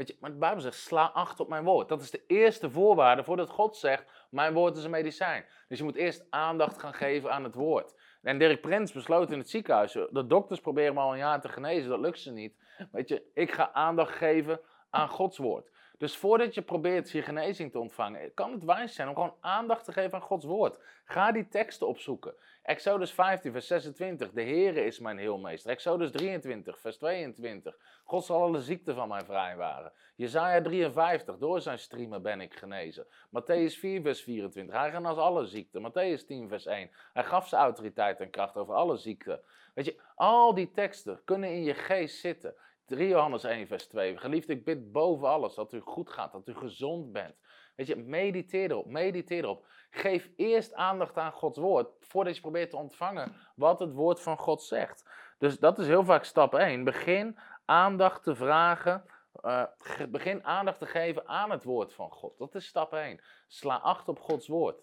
[0.00, 1.88] Weet je, maar de Bijbel zegt, sla acht op mijn woord.
[1.88, 5.44] Dat is de eerste voorwaarde voordat God zegt, mijn woord is een medicijn.
[5.68, 7.94] Dus je moet eerst aandacht gaan geven aan het woord.
[8.22, 11.48] En Dirk Prins besloot in het ziekenhuis, de dokters proberen me al een jaar te
[11.48, 12.54] genezen, dat lukt ze niet.
[12.92, 14.60] Weet je, ik ga aandacht geven
[14.90, 15.70] aan Gods woord.
[16.00, 19.84] Dus voordat je probeert je genezing te ontvangen, kan het wijs zijn om gewoon aandacht
[19.84, 20.78] te geven aan Gods woord.
[21.04, 22.34] Ga die teksten opzoeken.
[22.62, 25.70] Exodus 15, vers 26, de Heere is mijn heelmeester.
[25.70, 29.92] Exodus 23, vers 22, God zal alle ziekten van mij vrijwaren.
[30.14, 33.06] Jezaja 53, door zijn striemen ben ik genezen.
[33.06, 35.90] Matthäus 4, vers 24, hij genas alle ziekten.
[35.90, 39.40] Matthäus 10, vers 1, hij gaf zijn autoriteit en kracht over alle ziekten.
[39.74, 42.54] Weet je, al die teksten kunnen in je geest zitten.
[42.90, 44.16] 3 Johannes 1, vers 2.
[44.16, 47.34] Geliefd, ik bid boven alles dat u goed gaat, dat u gezond bent.
[47.76, 49.66] Weet je, mediteer erop, mediteer erop.
[49.90, 54.38] Geef eerst aandacht aan Gods woord, voordat je probeert te ontvangen wat het woord van
[54.38, 55.10] God zegt.
[55.38, 56.84] Dus dat is heel vaak stap 1.
[56.84, 59.04] Begin aandacht te vragen,
[59.42, 59.64] uh,
[60.08, 62.38] begin aandacht te geven aan het woord van God.
[62.38, 63.20] Dat is stap 1.
[63.46, 64.82] Sla acht op Gods woord.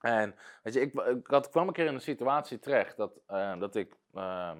[0.00, 3.58] En weet je, ik, ik had, kwam een keer in een situatie terecht dat, uh,
[3.58, 3.96] dat ik...
[4.14, 4.52] Uh,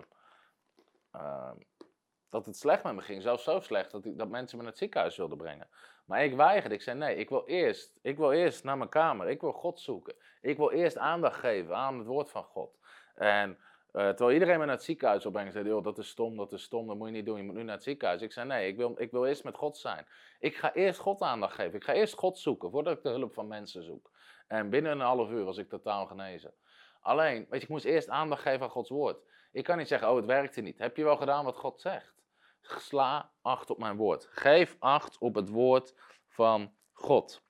[2.33, 3.23] dat het slecht met me ging.
[3.23, 5.69] Zelfs zo slecht dat, dat mensen me naar het ziekenhuis wilden brengen.
[6.05, 6.75] Maar ik weigerde.
[6.75, 9.29] Ik zei nee, ik wil, eerst, ik wil eerst naar mijn kamer.
[9.29, 10.15] Ik wil God zoeken.
[10.41, 12.79] Ik wil eerst aandacht geven aan het woord van God.
[13.15, 13.59] En
[13.93, 16.53] Eh, terwijl iedereen me naar het ziekenhuis opbrengt en zei, joh, dat is stom, dat
[16.53, 18.23] is stom, dat moet je niet doen, je moet nu naar het ziekenhuis.
[18.23, 20.07] Ik zei, nee, ik wil, ik wil eerst met God zijn.
[20.41, 23.35] Ik ga eerst God aandacht geven, ik ga eerst God zoeken, voordat ik de hulp
[23.35, 24.11] van mensen zoek.
[24.47, 26.53] En binnen een half uur was ik totaal genezen.
[27.01, 29.19] Alleen, weet je, ik moest eerst aandacht geven aan Gods woord.
[29.53, 30.79] Ik kan niet zeggen, oh, het werkte niet.
[30.79, 32.22] Heb je wel gedaan wat God zegt?
[32.63, 34.29] Sla acht op mijn woord.
[34.31, 35.95] Geef acht op het woord
[36.29, 37.43] van God.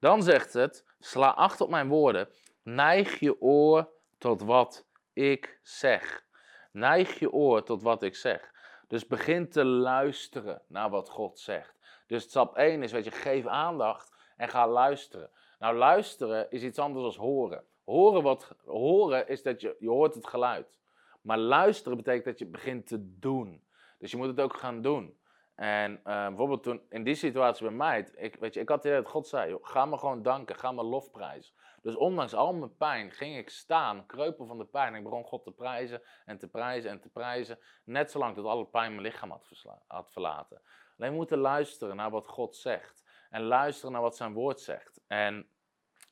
[0.00, 2.28] Dan zegt het, sla acht op mijn woorden.
[2.62, 6.24] Neig je oor tot wat ik zeg.
[6.72, 8.52] Neig je oor tot wat ik zeg.
[8.88, 11.78] Dus begin te luisteren naar wat God zegt.
[12.06, 15.30] Dus stap 1 is, weet je, geef aandacht en ga luisteren.
[15.58, 17.64] Nou, luisteren is iets anders dan horen.
[17.84, 20.78] Horen, wat, horen is dat je, je hoort het geluid.
[21.20, 23.63] Maar luisteren betekent dat je begint te doen.
[24.04, 25.18] Dus je moet het ook gaan doen.
[25.54, 28.92] En uh, bijvoorbeeld toen, in die situatie bij mij, ik, weet je, ik had het
[28.92, 31.54] dat God zei, ga me gewoon danken, ga me lofprijzen.
[31.82, 34.94] Dus ondanks al mijn pijn ging ik staan, kreupel van de pijn.
[34.94, 37.58] Ik begon God te prijzen en te prijzen en te prijzen.
[37.84, 40.62] Net zolang tot alle pijn mijn lichaam had, verlaten.
[40.98, 43.04] Alleen we moeten luisteren naar wat God zegt.
[43.30, 45.00] En luisteren naar wat zijn woord zegt.
[45.06, 45.48] En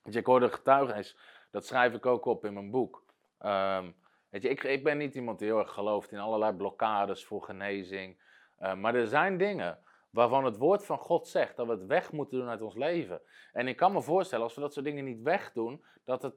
[0.03, 1.17] je, ik hoorde getuigenis,
[1.51, 3.05] dat schrijf ik ook op in mijn boek.
[3.39, 4.01] Um,
[4.41, 8.21] ik, ik ben niet iemand die heel erg gelooft in allerlei blokkades voor genezing.
[8.61, 9.79] Uh, maar er zijn dingen
[10.11, 13.21] waarvan het woord van God zegt dat we het weg moeten doen uit ons leven.
[13.53, 16.35] En ik kan me voorstellen, als we dat soort dingen niet wegdoen, dat het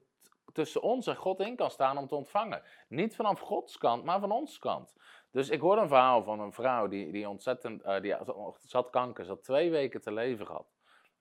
[0.54, 2.62] tussen ons en God in kan staan om te ontvangen.
[2.88, 4.96] Niet vanaf Gods kant, maar van ons kant.
[5.32, 8.16] Dus ik hoorde een verhaal van een vrouw die, die ontzettend, uh, die
[8.70, 10.68] had kanker, ze had twee weken te leven gehad.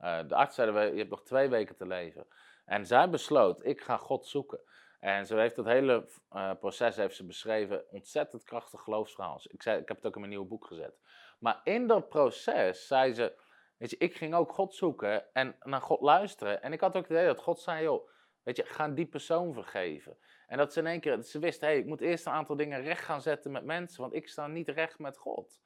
[0.00, 2.26] Uh, de arts zei, je hebt nog twee weken te leven.
[2.64, 4.60] En zij besloot, ik ga God zoeken.
[5.04, 9.40] En ze heeft dat hele uh, proces heeft ze beschreven, ontzettend krachtig geloofsverhaal.
[9.42, 10.98] Ik, zei, ik heb het ook in mijn nieuwe boek gezet.
[11.38, 13.38] Maar in dat proces zei ze,
[13.76, 16.62] weet je, ik ging ook God zoeken en naar God luisteren.
[16.62, 18.08] En ik had ook het idee dat God zei, joh,
[18.42, 20.16] weet je, ga die persoon vergeven.
[20.46, 22.56] En dat ze in één keer, ze wist, hé, hey, ik moet eerst een aantal
[22.56, 25.60] dingen recht gaan zetten met mensen, want ik sta niet recht met God.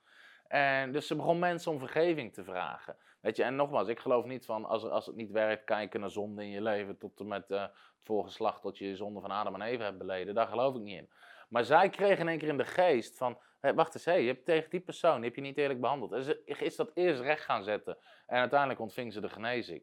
[0.48, 2.96] En dus ze begon mensen om vergeving te vragen.
[3.20, 6.10] Weet je, en nogmaals, ik geloof niet van als, als het niet werkt, kijken naar
[6.10, 9.30] zonde in je leven tot en met uh, het voorgeslacht tot je je zonde van
[9.30, 10.34] Adam en Eva hebt beleden.
[10.34, 11.10] Daar geloof ik niet in.
[11.48, 14.44] Maar zij kregen in één keer in de geest van, wacht eens, hey, je hebt
[14.44, 16.12] tegen die persoon, heb je niet eerlijk behandeld.
[16.12, 17.98] En ze is dat eerst recht gaan zetten.
[18.26, 19.82] En uiteindelijk ontving ze de genezing.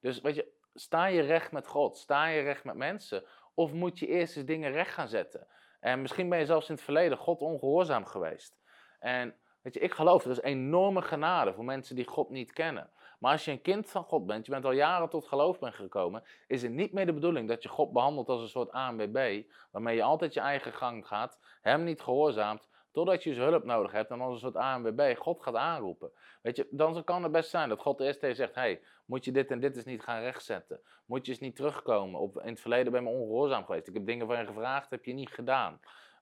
[0.00, 1.96] Dus weet je, sta je recht met God?
[1.96, 3.24] Sta je recht met mensen?
[3.54, 5.46] Of moet je eerst eens dingen recht gaan zetten?
[5.80, 8.58] En misschien ben je zelfs in het verleden God ongehoorzaam geweest.
[8.98, 9.34] En
[9.66, 12.90] weet je, ik geloof dat is enorme genade voor mensen die God niet kennen.
[13.18, 15.74] Maar als je een kind van God bent, je bent al jaren tot geloof bent
[15.74, 19.42] gekomen, is het niet meer de bedoeling dat je God behandelt als een soort ANWB,
[19.70, 23.92] waarmee je altijd je eigen gang gaat, hem niet gehoorzaamt, totdat je zijn hulp nodig
[23.92, 26.10] hebt en als een soort ANWB God gaat aanroepen.
[26.42, 29.32] Weet je, dan kan het best zijn dat God eerst tegen zegt, hey, moet je
[29.32, 30.80] dit en dit eens niet gaan rechtzetten?
[31.06, 32.20] Moet je eens niet terugkomen?
[32.20, 33.88] Op, in het verleden ben je ongehoorzaam geweest.
[33.88, 35.80] Ik heb dingen van je gevraagd, heb je niet gedaan.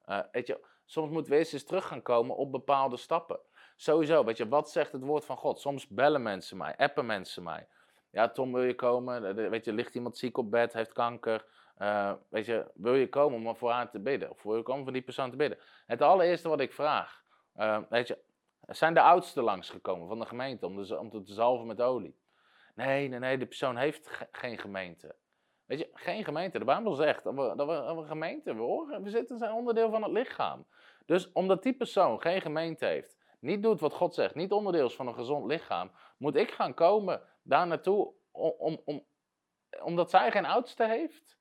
[0.08, 3.40] Uh, weet je, soms eerst eens terug gaan komen op bepaalde stappen.
[3.76, 5.60] Sowieso, weet je, wat zegt het woord van God?
[5.60, 7.68] Soms bellen mensen mij, appen mensen mij.
[8.10, 9.34] Ja, Tom, wil je komen?
[9.50, 11.44] Weet je, ligt iemand ziek op bed, heeft kanker?
[11.78, 14.30] Uh, weet je, wil je komen om voor haar te bidden?
[14.30, 15.58] Of wil je komen voor die persoon te bidden?
[15.86, 17.22] Het allereerste wat ik vraag,
[17.56, 18.18] uh, weet je,
[18.66, 22.16] zijn de oudsten langsgekomen van de gemeente om, de, om te zalven met olie?
[22.74, 25.14] Nee, nee, nee, de persoon heeft geen gemeente.
[25.66, 26.58] Weet je, geen gemeente.
[26.58, 29.90] De Bijbel zegt dat we, dat we, een gemeente, we, horen, we zitten, zijn onderdeel
[29.90, 30.66] van het lichaam.
[31.06, 34.94] Dus omdat die persoon geen gemeente heeft, niet doet wat God zegt, niet onderdeel is
[34.94, 39.04] van een gezond lichaam, moet ik gaan komen daar naartoe om, om, om,
[39.82, 41.38] omdat zij geen oudste heeft?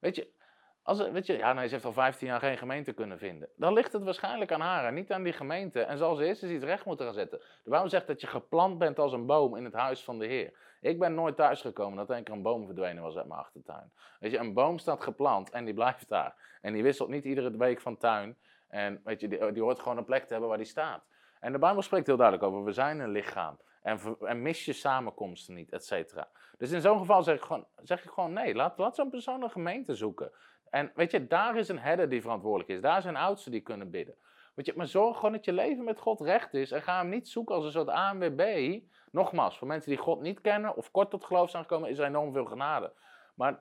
[0.00, 0.34] Weet je,
[0.82, 3.48] als, weet je, ja, nee, ze heeft al 15 jaar geen gemeente kunnen vinden.
[3.56, 5.82] Dan ligt het waarschijnlijk aan haar en niet aan die gemeente.
[5.82, 7.38] En zal ze eerst eens iets recht moeten gaan zetten.
[7.38, 10.26] De Bijbel zegt dat je geplant bent als een boom in het huis van de
[10.26, 10.52] Heer.
[10.80, 13.92] Ik ben nooit thuisgekomen dat er een boom verdwenen was uit mijn achtertuin.
[14.20, 16.58] Weet je, een boom staat geplant en die blijft daar.
[16.60, 18.36] En die wisselt niet iedere week van tuin.
[18.68, 21.04] En weet je, die, die hoort gewoon een plek te hebben waar die staat.
[21.40, 23.58] En de Bijbel spreekt heel duidelijk over, we zijn een lichaam.
[23.82, 26.28] En, en mis je samenkomsten niet, et cetera.
[26.58, 29.42] Dus in zo'n geval zeg ik gewoon, zeg ik gewoon nee, laat, laat zo'n persoon
[29.42, 30.30] een gemeente zoeken.
[30.70, 32.80] En weet je, daar is een herder die verantwoordelijk is.
[32.80, 34.14] Daar zijn oudsten die kunnen bidden.
[34.54, 36.70] Weet je, maar zorg gewoon dat je leven met God recht is.
[36.70, 38.80] En ga hem niet zoeken als een soort ANWB.
[39.16, 42.06] Nogmaals, voor mensen die God niet kennen of kort tot geloof zijn gekomen, is er
[42.06, 42.92] enorm veel genade.
[43.34, 43.60] Maar,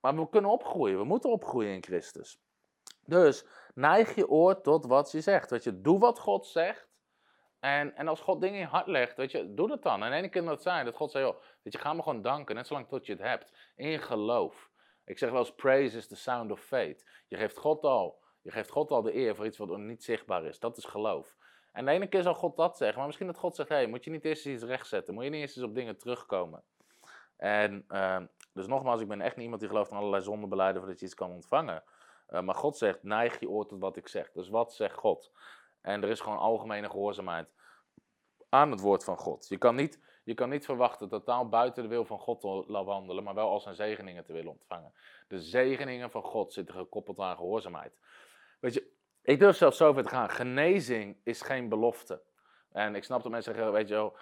[0.00, 0.98] maar we kunnen opgroeien.
[0.98, 2.38] We moeten opgroeien in Christus.
[3.04, 5.50] Dus neig je oor tot wat je zegt.
[5.50, 6.88] Weet je, doe wat God zegt.
[7.60, 10.02] En, en als God dingen in je hart legt, weet je, doe dat dan.
[10.02, 11.24] En één keer kan dat zijn dat God zei,
[11.62, 13.52] weet je, ga me gewoon danken, net zolang tot je het hebt.
[13.76, 14.70] In geloof.
[15.04, 17.04] Ik zeg wel eens, praise is the sound of faith.
[17.28, 20.44] Je geeft God al, je geeft God al de eer voor iets wat niet zichtbaar
[20.44, 20.58] is.
[20.58, 21.36] Dat is geloof.
[21.74, 24.04] En de ene keer zal God dat zeggen, maar misschien dat God zegt, hey, moet
[24.04, 25.14] je niet eerst eens iets rechtzetten?
[25.14, 26.62] Moet je niet eerst eens op dingen terugkomen?
[27.36, 28.20] En uh,
[28.52, 31.14] dus nogmaals, ik ben echt niet iemand die gelooft in allerlei zondebeleiden voordat je iets
[31.14, 31.82] kan ontvangen.
[32.26, 34.32] Eh, maar God zegt, neig je oor tot wat ik zeg.
[34.32, 35.32] Dus wat zegt God?
[35.80, 37.52] En er is gewoon algemene gehoorzaamheid
[38.48, 39.48] aan het woord van God.
[39.48, 43.24] Je kan niet, je kan niet verwachten totaal buiten de wil van God te wandelen,
[43.24, 44.92] maar wel al zijn zegeningen te willen ontvangen.
[45.28, 47.98] De zegeningen van God zitten gekoppeld aan gehoorzaamheid.
[48.60, 48.92] Weet je,
[49.24, 50.30] ik durf zelfs zo ver te gaan.
[50.30, 52.22] Genezing is geen belofte.
[52.72, 54.16] En ik snap dat mensen zeggen, weet je wel,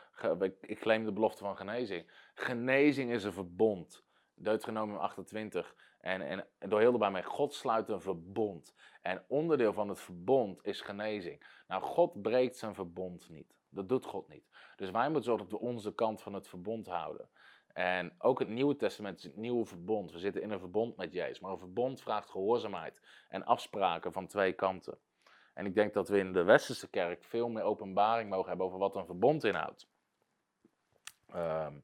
[0.60, 2.10] ik claim de belofte van genezing.
[2.34, 4.04] Genezing is een verbond.
[4.34, 5.74] Deuteronomium 28.
[6.00, 8.74] En, en door heel de bij God sluit een verbond.
[9.02, 11.46] En onderdeel van het verbond is genezing.
[11.68, 13.56] Nou, God breekt zijn verbond niet.
[13.68, 14.44] Dat doet God niet.
[14.76, 17.28] Dus wij moeten zorgen dat we onze kant van het verbond houden.
[17.72, 20.12] En ook het Nieuwe Testament is het nieuwe verbond.
[20.12, 21.40] We zitten in een verbond met Jezus.
[21.40, 24.98] Maar een verbond vraagt gehoorzaamheid en afspraken van twee kanten.
[25.54, 28.78] En ik denk dat we in de Westerse kerk veel meer openbaring mogen hebben over
[28.78, 29.86] wat een verbond inhoudt.
[31.32, 31.74] Ehm,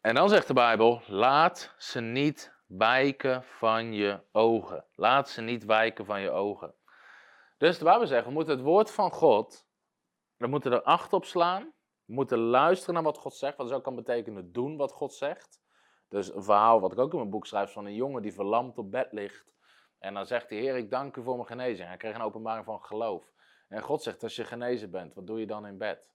[0.00, 4.84] en dan zegt de Bijbel: laat ze niet wijken van je ogen.
[4.94, 6.74] Laat ze niet wijken van je ogen.
[7.58, 9.66] Dus de Bijbel zegt: we moeten het woord van God,
[10.36, 11.72] we moeten er acht op slaan.
[12.10, 15.60] Moeten luisteren naar wat God zegt, wat dus ook kan betekenen doen wat God zegt.
[16.08, 18.78] Dus een verhaal wat ik ook in mijn boek schrijf van een jongen die verlamd
[18.78, 19.52] op bed ligt.
[19.98, 21.88] En dan zegt hij, Heer, ik dank u voor mijn genezing.
[21.88, 23.32] Hij kreeg een openbaring van geloof.
[23.68, 26.10] En God zegt, als je genezen bent, wat doe je dan in bed?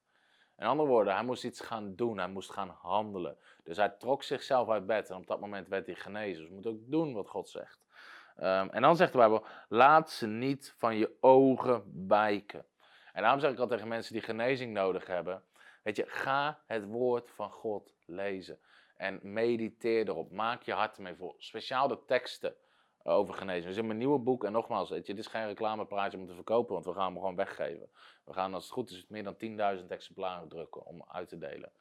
[0.58, 3.38] In andere woorden, hij moest iets gaan doen, hij moest gaan handelen.
[3.64, 6.40] Dus hij trok zichzelf uit bed en op dat moment werd hij genezen.
[6.40, 7.80] Dus je moet ook doen wat God zegt.
[8.36, 12.66] Ehm, en dan zegt de Bijbel, laat ze niet van je ogen wijken.
[13.14, 15.44] En daarom zeg ik al tegen mensen die genezing nodig hebben,
[15.86, 18.60] weet je, ga het woord van God lezen.
[18.98, 21.36] En mediteer erop, maak je hart ermee vol.
[21.38, 22.56] Speciaal de teksten
[23.04, 23.66] over genezing.
[23.66, 26.34] Dus in mijn nieuwe boek, en nogmaals, weet je, dit is geen reclamepraatje om te
[26.34, 27.90] verkopen, want we gaan hem gewoon weggeven.
[28.24, 31.72] We gaan, als het goed is, meer dan 10.000 exemplaren drukken om uit te delen.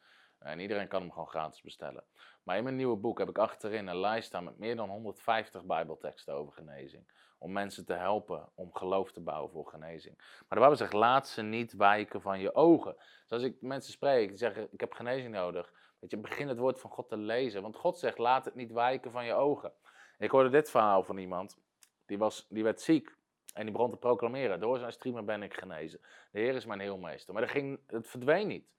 [0.44, 2.04] En iedereen kan hem gewoon gratis bestellen.
[2.42, 5.64] Maar in mijn nieuwe boek heb ik achterin een lijst staan met meer dan 150
[5.64, 7.12] Bijbelteksten over genezing.
[7.38, 10.16] Om mensen te helpen om geloof te bouwen voor genezing.
[10.16, 12.94] Maar de Bijbel zegt: laat ze niet wijken van je ogen.
[12.96, 15.72] Dus als ik mensen spreek die zeggen: Ik heb genezing nodig.
[15.98, 17.62] Weet je, begin het woord van God te lezen.
[17.62, 19.72] Want God zegt: Laat het niet wijken van je ogen.
[20.18, 21.58] Ik hoorde dit verhaal van iemand,
[22.06, 23.16] die, was, die werd ziek.
[23.54, 26.00] En die begon te proclameren, door zijn streamer ben ik genezen.
[26.30, 27.32] De Heer is mijn heelmeester.
[27.32, 28.72] Maar dat ging, het verdween niet.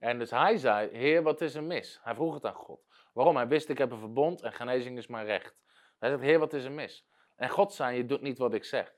[0.00, 2.00] En dus hij zei, Heer, wat is er mis?
[2.02, 2.80] Hij vroeg het aan God.
[3.12, 3.36] Waarom?
[3.36, 5.54] Hij wist, ik heb een verbond en genezing is mijn recht.
[5.98, 7.06] Hij zei, Heer, wat is er mis?
[7.36, 8.94] En God zei, je doet niet wat ik zeg.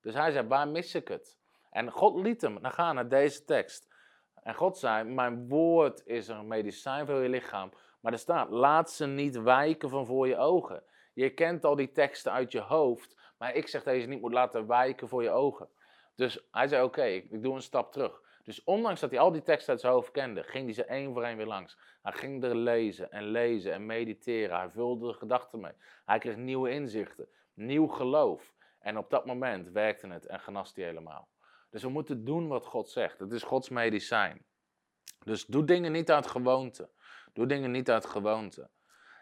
[0.00, 1.38] Dus hij zei, waar mis ik het?
[1.70, 3.94] En God liet hem dan gaan naar deze tekst.
[4.42, 7.72] En God zei, mijn woord is een medicijn voor je lichaam.
[8.00, 10.82] Maar er staat, laat ze niet wijken van voor je ogen.
[11.14, 14.20] Je kent al die teksten uit je hoofd, maar ik zeg dat je ze niet
[14.20, 15.68] moet laten wijken voor je ogen.
[16.14, 18.22] Dus hij zei: Oké, ik, doe een stap terug.
[18.46, 21.12] Dus ondanks dat hij al die teksten uit zijn hoofd kende, ging hij ze één
[21.12, 21.78] voor één weer langs.
[22.02, 24.56] Hij ging er lezen en lezen en mediteren.
[24.58, 25.72] Hij vulde de gedachten mee.
[26.04, 28.54] Hij kreeg nieuwe inzichten, nieuw geloof.
[28.78, 31.28] En op dat moment werkte het en genast hij helemaal.
[31.70, 33.18] Dus we moeten doen wat God zegt.
[33.18, 34.44] Het is Gods medicijn.
[35.24, 36.90] Dus doe dingen niet uit gewoonte.
[37.32, 38.70] Doe dingen niet uit gewoonte.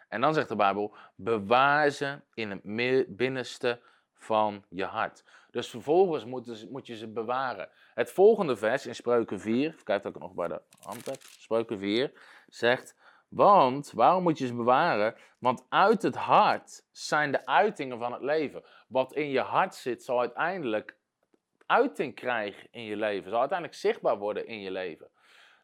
[0.08, 3.80] En dan zegt de Bijbel, bewaar ze in het binnenste
[4.24, 5.24] van je hart.
[5.50, 7.68] Dus vervolgens moet, moet je ze bewaren.
[7.94, 12.12] Het volgende vers in Spreuken 4, kijk dat ik nog bij de hand Spreuken 4,
[12.48, 12.96] zegt,
[13.28, 15.14] want, waarom moet je ze bewaren?
[15.38, 18.62] Want uit het hart zijn de uitingen van het leven.
[18.88, 20.96] Wat in je hart zit, zal uiteindelijk
[21.66, 23.30] uiting krijgen in je leven.
[23.30, 25.08] Zal uiteindelijk zichtbaar worden in je leven.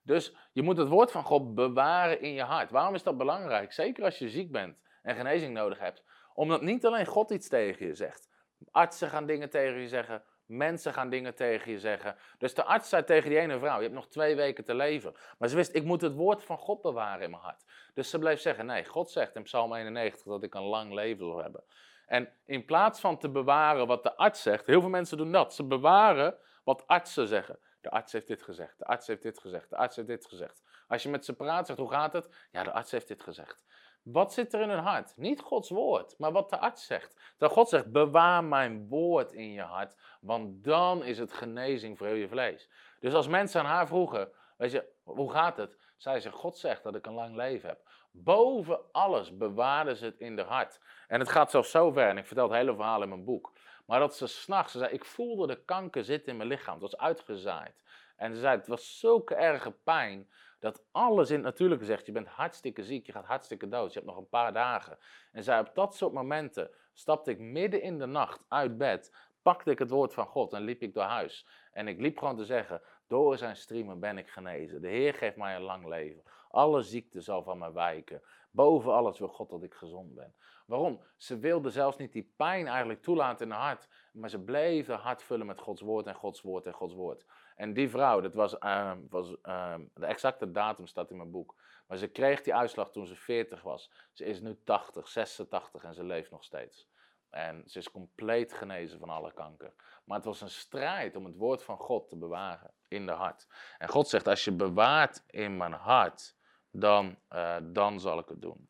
[0.02, 2.70] Dus je moet het woord van God bewaren in je hart.
[2.70, 3.72] Waarom is dat belangrijk?
[3.72, 6.04] Zeker als je ziek bent en genezing nodig hebt.
[6.34, 8.29] Omdat niet alleen God iets tegen je zegt.
[8.70, 10.22] Artsen gaan dingen tegen je zeggen.
[10.46, 12.16] Mensen gaan dingen tegen je zeggen.
[12.38, 15.14] Dus de arts zei tegen die ene vrouw: Je hebt nog twee weken te leven.
[15.38, 17.64] Maar ze wist: Ik moet het woord van God bewaren in mijn hart.
[17.94, 21.26] Dus ze bleef zeggen: Nee, God zegt in Psalm 91 dat ik een lang leven
[21.26, 21.64] wil hebben.
[22.06, 25.54] En in plaats van te bewaren wat de arts zegt, heel veel mensen doen dat.
[25.54, 27.58] Ze bewaren wat artsen zeggen.
[27.80, 30.62] De arts heeft dit gezegd, de arts heeft dit gezegd, de arts heeft dit gezegd.
[30.88, 32.28] Als je met ze praat, zegt hoe gaat het?
[32.50, 33.64] Ja, de arts heeft dit gezegd.
[34.02, 35.12] Wat zit er in hun hart?
[35.16, 37.34] Niet Gods woord, maar wat de arts zegt.
[37.38, 42.08] Dat God zegt, bewaar mijn woord in je hart, want dan is het genezing voor
[42.08, 42.68] je vlees.
[43.00, 45.76] Dus als mensen aan haar vroegen, weet je, hoe gaat het?
[45.96, 47.80] Zei ze, God zegt dat ik een lang leven heb.
[48.10, 50.80] Boven alles bewaarden ze het in haar hart.
[51.08, 53.52] En het gaat zelfs zo ver, en ik vertel het hele verhaal in mijn boek.
[53.86, 56.72] Maar dat ze s'nachts, ze zei, ik voelde de kanker zitten in mijn lichaam.
[56.72, 57.82] Het was uitgezaaid.
[58.16, 60.30] En ze zei, het was zulke erge pijn,
[60.60, 63.98] dat alles in het natuurlijke zegt, je bent hartstikke ziek, je gaat hartstikke dood, je
[63.98, 64.98] hebt nog een paar dagen.
[65.32, 69.70] En zei, op dat soort momenten stapte ik midden in de nacht uit bed, pakte
[69.70, 71.46] ik het woord van God en liep ik door huis.
[71.72, 74.82] En ik liep gewoon te zeggen, door zijn streamen ben ik genezen.
[74.82, 76.22] De Heer geeft mij een lang leven.
[76.50, 78.22] Alle ziekte zal van mij wijken.
[78.50, 80.34] Boven alles wil God dat ik gezond ben.
[80.66, 81.00] Waarom?
[81.16, 83.88] Ze wilden zelfs niet die pijn eigenlijk toelaten in haar hart.
[84.12, 87.24] Maar ze bleven hart vullen met Gods woord en Gods woord en Gods woord.
[87.60, 91.54] En die vrouw, dat was, uh, was uh, de exacte datum staat in mijn boek.
[91.86, 93.90] Maar ze kreeg die uitslag toen ze 40 was.
[94.12, 96.88] Ze is nu 80, 86 en ze leeft nog steeds.
[97.30, 99.72] En ze is compleet genezen van alle kanker.
[100.04, 103.46] Maar het was een strijd om het woord van God te bewaren in de hart.
[103.78, 106.36] En God zegt, als je bewaart in mijn hart,
[106.70, 108.68] dan, uh, dan zal ik het doen.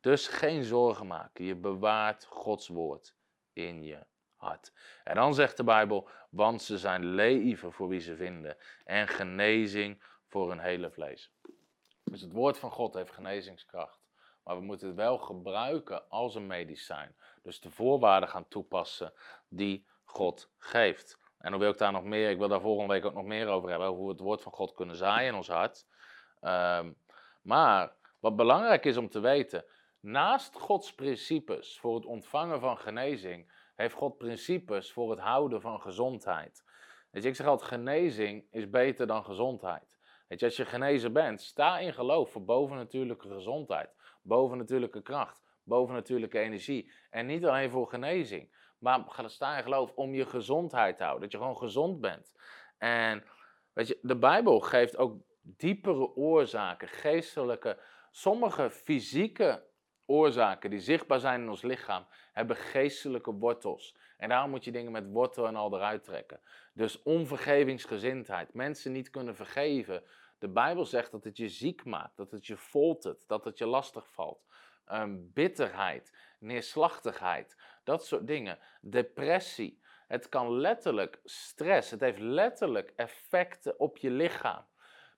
[0.00, 1.44] Dus geen zorgen maken.
[1.44, 3.14] Je bewaart Gods woord
[3.52, 4.06] in je
[4.38, 4.72] hart.
[5.04, 10.02] En dan zegt de Bijbel, want ze zijn leven voor wie ze vinden en genezing
[10.26, 11.32] voor hun hele vlees.
[12.04, 14.06] Dus het woord van God heeft genezingskracht.
[14.44, 17.16] Maar we moeten het wel gebruiken als een medicijn.
[17.42, 19.12] Dus de voorwaarden gaan toepassen
[19.48, 21.18] die God geeft.
[21.38, 23.46] En dan wil ik daar nog meer, ik wil daar volgende week ook nog meer
[23.46, 25.86] over hebben, hoe we het woord van God kunnen zaaien in ons hart.
[26.42, 26.96] Um,
[27.42, 29.64] maar wat belangrijk is om te weten,
[30.00, 35.80] naast Gods principes voor het ontvangen van genezing, heeft God principes voor het houden van
[35.80, 36.64] gezondheid.
[37.10, 39.98] Dus ik zeg altijd, genezing is beter dan gezondheid.
[40.28, 46.38] Weet je, als je genezen bent, sta in geloof voor bovennatuurlijke gezondheid, bovennatuurlijke kracht, bovennatuurlijke
[46.38, 46.92] energie.
[47.10, 51.32] En niet alleen voor genezing, maar sta in geloof om je gezondheid te houden, dat
[51.32, 52.32] je gewoon gezond bent.
[52.78, 53.24] En
[53.72, 57.78] weet je, de Bijbel geeft ook diepere oorzaken, geestelijke,
[58.10, 59.67] sommige fysieke
[60.08, 63.96] oorzaken die zichtbaar zijn in ons lichaam, hebben geestelijke wortels.
[64.16, 66.40] En daarom moet je dingen met wortel en al eruit trekken.
[66.72, 70.02] Dus onvergevingsgezindheid, mensen niet kunnen vergeven.
[70.38, 73.66] De Bijbel zegt dat het je ziek maakt, dat het je foltert, dat het je
[73.66, 74.46] lastig valt.
[74.92, 78.58] Um, bitterheid, neerslachtigheid, dat soort dingen.
[78.80, 79.80] Depressie.
[80.06, 84.64] Het kan letterlijk stress, het heeft letterlijk effecten op je lichaam.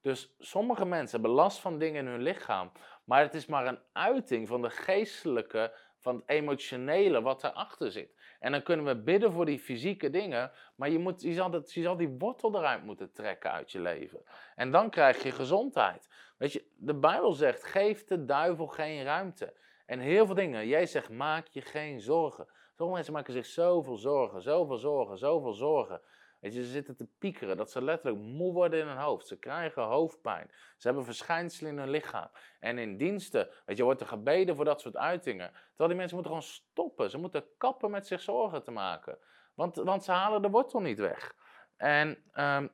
[0.02, 2.72] Dus sommige mensen hebben last van dingen in hun lichaam,
[3.10, 8.14] maar het is maar een uiting van de geestelijke, van het emotionele wat erachter zit.
[8.40, 11.82] En dan kunnen we bidden voor die fysieke dingen, maar je, moet, je, zal, je
[11.82, 14.22] zal die wortel eruit moeten trekken uit je leven.
[14.54, 16.08] En dan krijg je gezondheid.
[16.38, 19.54] Weet je, de Bijbel zegt, geef de duivel geen ruimte.
[19.86, 22.46] En heel veel dingen, jij zegt, maak je geen zorgen.
[22.76, 26.00] Sommige mensen maken zich zoveel zorgen, zoveel zorgen, zoveel zorgen.
[26.40, 29.26] Weet je, ze zitten te piekeren, dat ze letterlijk moe worden in hun hoofd.
[29.26, 30.50] Ze krijgen hoofdpijn.
[30.76, 32.30] Ze hebben verschijnselen in hun lichaam.
[32.60, 35.50] En in diensten, weet je, wordt er gebeden voor dat soort uitingen.
[35.50, 37.10] Terwijl die mensen moeten gewoon stoppen.
[37.10, 39.18] Ze moeten kappen met zich zorgen te maken.
[39.54, 41.34] Want, want ze halen de wortel niet weg.
[41.76, 42.70] En, um,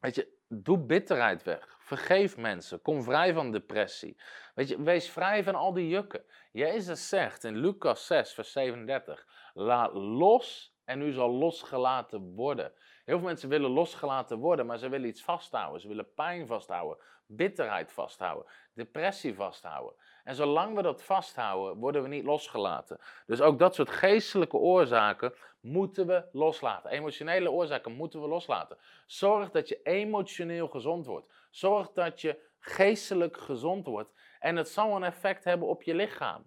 [0.00, 1.76] weet je, doe bitterheid weg.
[1.78, 2.82] Vergeef mensen.
[2.82, 4.16] Kom vrij van depressie.
[4.54, 6.24] Weet je, wees vrij van al die jukken.
[6.52, 12.72] Jezus zegt in Lucas 6, vers 37, laat los en u zal losgelaten worden.
[13.04, 15.80] Heel veel mensen willen losgelaten worden, maar ze willen iets vasthouden.
[15.80, 19.94] Ze willen pijn vasthouden, bitterheid vasthouden, depressie vasthouden.
[20.24, 22.98] En zolang we dat vasthouden, worden we niet losgelaten.
[23.26, 26.90] Dus ook dat soort geestelijke oorzaken moeten we loslaten.
[26.90, 28.76] Emotionele oorzaken moeten we loslaten.
[29.06, 31.28] Zorg dat je emotioneel gezond wordt.
[31.50, 34.10] Zorg dat je geestelijk gezond wordt.
[34.38, 36.46] En het zal een effect hebben op je lichaam.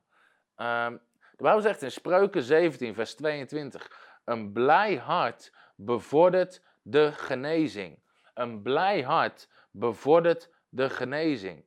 [0.57, 1.01] Um,
[1.39, 4.08] de Bijbel zegt in Spreuken 17, vers 22.
[4.29, 7.99] Een blij hart bevordert de genezing.
[8.33, 11.65] Een blij hart bevordert de genezing.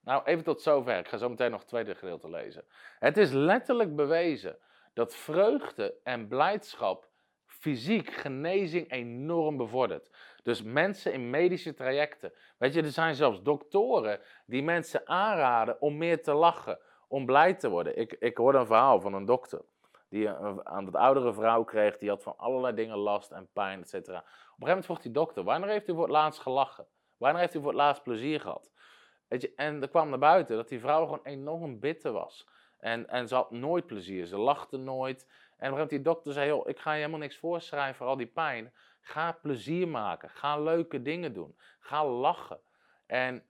[0.00, 0.98] Nou, even tot zover.
[0.98, 2.64] Ik ga zo meteen nog het tweede gedeelte lezen.
[2.98, 4.58] Het is letterlijk bewezen
[4.94, 7.08] dat vreugde en blijdschap
[7.46, 10.10] fysiek genezing enorm bevordert.
[10.42, 12.32] Dus mensen in medische trajecten.
[12.58, 16.78] Weet je, er zijn zelfs doktoren die mensen aanraden om meer te lachen,
[17.08, 17.96] om blij te worden.
[17.96, 19.64] Ik, ik hoorde een verhaal van een dokter
[20.16, 20.30] die
[20.62, 24.18] aan dat oudere vrouw kreeg, die had van allerlei dingen last en pijn, et cetera.
[24.18, 26.86] Op een gegeven moment vroeg die dokter, wanneer heeft u voor het laatst gelachen?
[27.16, 28.70] Wanneer heeft u voor het laatst plezier gehad?
[29.56, 32.48] En er kwam naar buiten dat die vrouw gewoon enorm bitter was.
[32.78, 35.22] En, en ze had nooit plezier, ze lachte nooit.
[35.22, 37.96] En op een gegeven moment die dokter zei, joh, ik ga je helemaal niks voorschrijven
[37.96, 38.72] voor al die pijn.
[39.00, 42.60] Ga plezier maken, ga leuke dingen doen, ga lachen.
[43.06, 43.44] En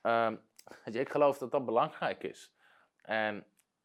[0.84, 2.52] weet je, ik geloof dat dat belangrijk is.
[3.02, 3.44] En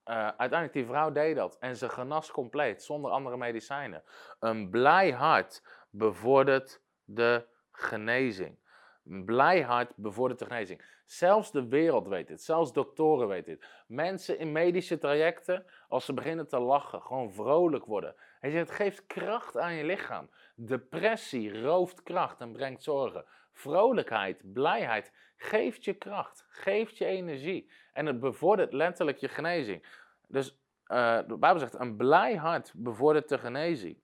[0.10, 4.03] uh, uiteindelijk, die vrouw deed dat en ze genas compleet, zonder andere medicijnen.
[4.39, 8.58] Een blij hart bevordert de genezing.
[9.05, 10.82] Een blij hart bevordert de genezing.
[11.05, 13.68] Zelfs de wereld weet dit, zelfs doktoren weten dit.
[13.88, 18.16] Mensen in medische trajecten, als ze beginnen te lachen, gewoon vrolijk worden.
[18.39, 20.30] Hij zegt, het geeft kracht aan je lichaam.
[20.55, 23.26] Depressie rooft kracht en brengt zorgen.
[23.58, 27.72] Vrolijkheid, blijheid geeft je kracht, geeft je energie.
[27.93, 29.86] En het bevordert letterlijk je genezing.
[30.28, 33.97] Dus uh, de Bijbel zegt, een blij hart bevordert de genezing.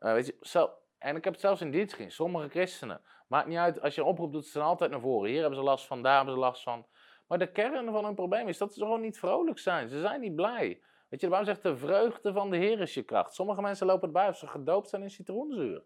[0.00, 2.10] Uh, weet je, zo, En ik heb het zelfs in dienst gezien.
[2.10, 3.00] Sommige christenen.
[3.26, 5.30] Maakt niet uit, als je een oproep doet, ze zijn altijd naar voren.
[5.30, 6.86] Hier hebben ze last van, daar hebben ze last van.
[7.26, 9.88] Maar de kern van hun probleem is dat ze gewoon niet vrolijk zijn.
[9.88, 10.82] Ze zijn niet blij.
[11.08, 13.34] Weet je, de Bijbel zegt, de vreugde van de Heer is je kracht.
[13.34, 15.82] Sommige mensen lopen het bij of ze gedoopt zijn in citroenzuur.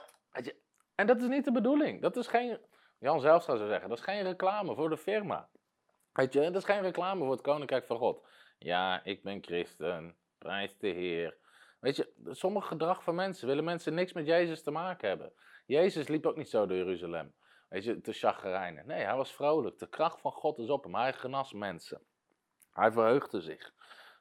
[0.00, 0.19] Weet je,
[0.94, 2.02] en dat is niet de bedoeling.
[2.02, 2.58] Dat is geen,
[2.98, 5.48] Jan zelf zou zeggen, dat is geen reclame voor de firma.
[6.12, 8.26] Weet je, dat is geen reclame voor het Koninkrijk van God.
[8.58, 11.36] Ja, ik ben christen, prijs de Heer.
[11.80, 15.32] Weet je, sommige gedrag van mensen willen mensen niks met Jezus te maken hebben.
[15.66, 17.34] Jezus liep ook niet zo door Jeruzalem.
[17.68, 18.86] Weet je, te chagrijnen.
[18.86, 19.78] Nee, hij was vrolijk.
[19.78, 20.94] De kracht van God is op hem.
[20.94, 22.00] Hij genas mensen.
[22.72, 23.72] Hij verheugde zich.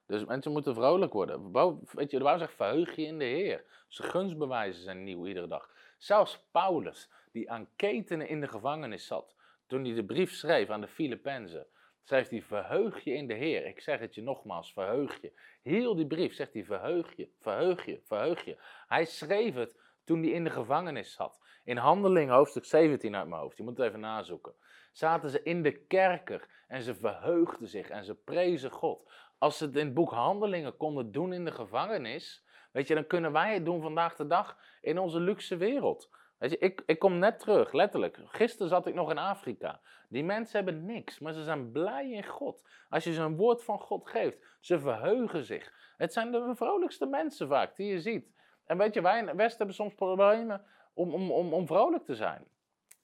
[0.06, 1.52] Dus mensen moeten vrolijk worden.
[1.92, 3.66] Weet je, de Bijbel zegt, verheug je in de Heer.
[3.88, 5.70] Zijn gunstbewijzen zijn nieuw iedere dag.
[6.00, 9.36] Zelfs Paulus, die aan ketenen in de gevangenis zat,
[9.68, 11.68] toen hij de brief schreef aan de Filippenzen,
[12.04, 13.66] schrijft hij, verheug je in de Heer.
[13.66, 15.34] Ik zeg het je nogmaals, verheug je.
[15.62, 18.58] Heel die brief zegt hij, verheug je, verheug je, verheug je.
[18.88, 21.40] Hij schreef het toen hij in de gevangenis zat.
[21.64, 24.54] In Handelingen hoofdstuk 17 uit mijn hoofd, je moet het even nazoeken.
[24.92, 29.12] Zaten ze in de kerker en ze verheugden zich en ze prezen God.
[29.38, 33.08] Als ze het in het boek Handelingen konden doen in de gevangenis, weet je, dan
[33.08, 36.10] kunnen wij het doen vandaag de dag in onze luxe wereld.
[36.38, 38.20] Weet je, ik, ik kom net terug, letterlijk.
[38.26, 39.80] Gisteren zat ik nog in Afrika.
[40.10, 42.68] Die mensen hebben niks, maar ze zijn blij in God.
[42.90, 45.74] Als je ze een woord van God geeft, ze verheugen zich.
[45.98, 48.32] Het zijn de vrolijkste mensen vaak die je ziet.
[48.66, 52.06] En weet je, wij in het Westen hebben soms problemen om, om, om, om vrolijk
[52.06, 52.48] te zijn.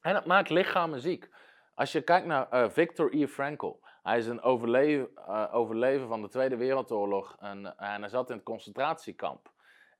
[0.01, 1.30] En dat maakt lichamen ziek.
[1.74, 3.28] Als je kijkt naar uh, Victor E.
[3.28, 8.30] Frankl, hij is een overlever, uh, overlever van de Tweede Wereldoorlog en, en hij zat
[8.30, 9.53] in het concentratiekamp.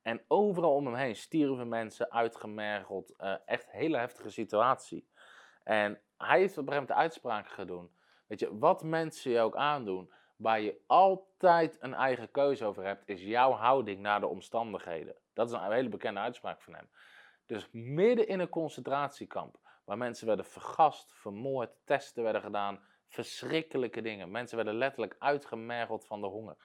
[0.06, 5.08] En overal om hem heen stierven mensen, uitgemergeld, uh, echt hele heftige situatie.
[5.64, 7.90] En hij heeft op een de uitspraak gedaan.
[8.28, 13.08] Weet je, wat mensen je ook aandoen, waar je altijd een eigen keuze over hebt,
[13.08, 15.16] is jouw houding naar de omstandigheden.
[15.34, 16.90] Dat is een hele bekende uitspraak van hem.
[17.46, 24.32] Dus midden in een concentratiekamp, waar mensen werden vergast, vermoord, testen werden gedaan, verschrikkelijke dingen.
[24.32, 26.56] Mensen werden letterlijk uitgemergeld van de honger.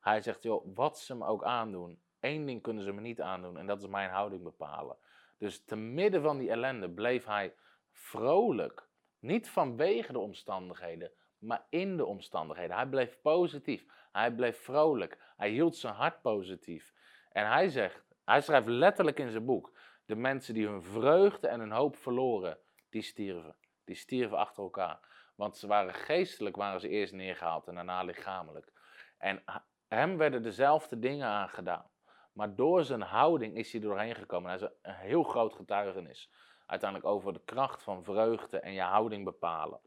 [0.00, 3.58] Hij zegt, joh, wat ze me ook aandoen, één ding kunnen ze me niet aandoen
[3.58, 4.96] en dat is mijn houding bepalen.
[5.38, 7.54] Dus te midden van die ellende bleef hij
[7.92, 8.88] vrolijk.
[9.18, 12.76] Niet vanwege de omstandigheden, maar in de omstandigheden.
[12.76, 13.86] Hij bleef positief.
[14.12, 15.18] Hij bleef vrolijk.
[15.36, 16.92] Hij hield zijn hart positief.
[17.32, 19.72] En hij zegt, hij schrijft letterlijk in zijn boek:
[20.04, 22.58] de mensen die hun vreugde en hun hoop verloren,
[22.90, 23.56] die stierven.
[23.84, 25.00] Die stierven achter elkaar.
[25.34, 28.72] Want ze waren geestelijk, waren ze eerst neergehaald en daarna lichamelijk.
[29.18, 29.44] En
[29.88, 31.90] hem werden dezelfde dingen aangedaan.
[32.38, 34.50] Maar door zijn houding is hij doorheen gekomen.
[34.50, 36.30] Hij is een heel groot getuigenis.
[36.66, 39.80] Uiteindelijk over de kracht van vreugde en je houding bepalen.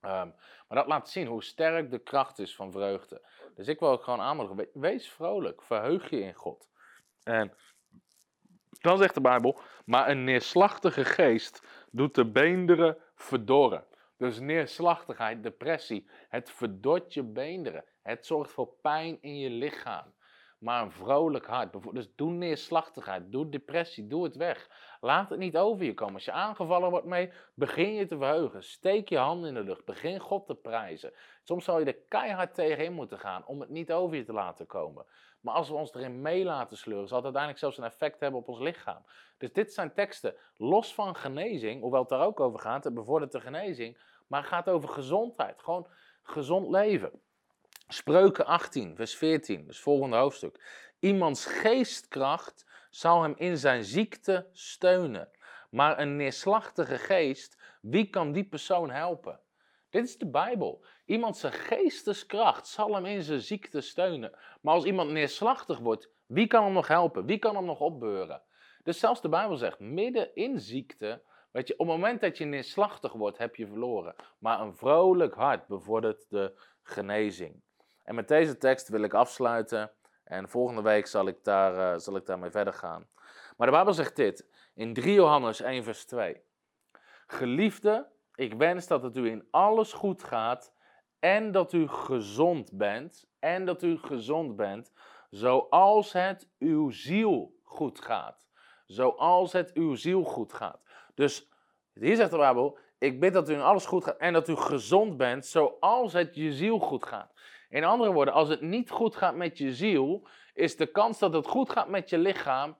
[0.00, 0.34] Um,
[0.68, 3.28] maar dat laat zien hoe sterk de kracht is van vreugde.
[3.54, 4.68] Dus ik wil ook gewoon aanmoedigen.
[4.72, 5.62] Wees vrolijk.
[5.62, 6.68] Verheug je in God.
[7.22, 7.52] En
[8.80, 13.84] dan zegt de Bijbel, maar een neerslachtige geest doet de beenderen verdorren.
[14.16, 17.84] Dus neerslachtigheid, depressie, het verdort je beenderen.
[18.02, 20.14] Het zorgt voor pijn in je lichaam.
[20.58, 24.68] Maar een vrolijk hart, dus doe neerslachtigheid, doe depressie, doe het weg.
[25.00, 26.14] Laat het niet over je komen.
[26.14, 28.62] Als je aangevallen wordt mee, begin je te verheugen.
[28.62, 31.12] Steek je handen in de lucht, begin God te prijzen.
[31.42, 34.66] Soms zal je er keihard tegenin moeten gaan om het niet over je te laten
[34.66, 35.06] komen.
[35.40, 38.40] Maar als we ons erin mee laten sleuren, zal het uiteindelijk zelfs een effect hebben
[38.40, 39.04] op ons lichaam.
[39.38, 43.32] Dus dit zijn teksten, los van genezing, hoewel het daar ook over gaat, het bevordert
[43.32, 45.88] de genezing, maar het gaat over gezondheid, gewoon
[46.22, 47.20] gezond leven.
[47.88, 50.60] Spreuken 18, vers 14, dus volgende hoofdstuk.
[50.98, 55.28] Iemands geestkracht zal hem in zijn ziekte steunen.
[55.70, 59.40] Maar een neerslachtige geest, wie kan die persoon helpen?
[59.90, 60.84] Dit is de Bijbel.
[61.04, 64.38] Iemand zijn geesteskracht zal hem in zijn ziekte steunen.
[64.60, 67.26] Maar als iemand neerslachtig wordt, wie kan hem nog helpen?
[67.26, 68.42] Wie kan hem nog opbeuren?
[68.82, 72.44] Dus zelfs de Bijbel zegt, midden in ziekte, weet je, op het moment dat je
[72.44, 74.14] neerslachtig wordt, heb je verloren.
[74.38, 77.64] Maar een vrolijk hart bevordert de genezing.
[78.06, 79.90] En met deze tekst wil ik afsluiten.
[80.24, 83.08] En volgende week zal ik, daar, uh, zal ik daarmee verder gaan.
[83.56, 86.42] Maar de Bijbel zegt dit in 3 Johannes 1, vers 2.
[87.26, 90.72] Geliefde, ik wens dat het u in alles goed gaat
[91.18, 93.28] en dat u gezond bent.
[93.38, 94.92] En dat u gezond bent,
[95.30, 98.48] zoals het uw ziel goed gaat.
[98.86, 100.82] Zoals het uw ziel goed gaat.
[101.14, 101.50] Dus
[101.92, 104.56] hier zegt de Bijbel, ik bid dat u in alles goed gaat en dat u
[104.56, 107.35] gezond bent, zoals het je ziel goed gaat.
[107.68, 111.32] In andere woorden, als het niet goed gaat met je ziel, is de kans dat
[111.32, 112.76] het goed gaat met je lichaam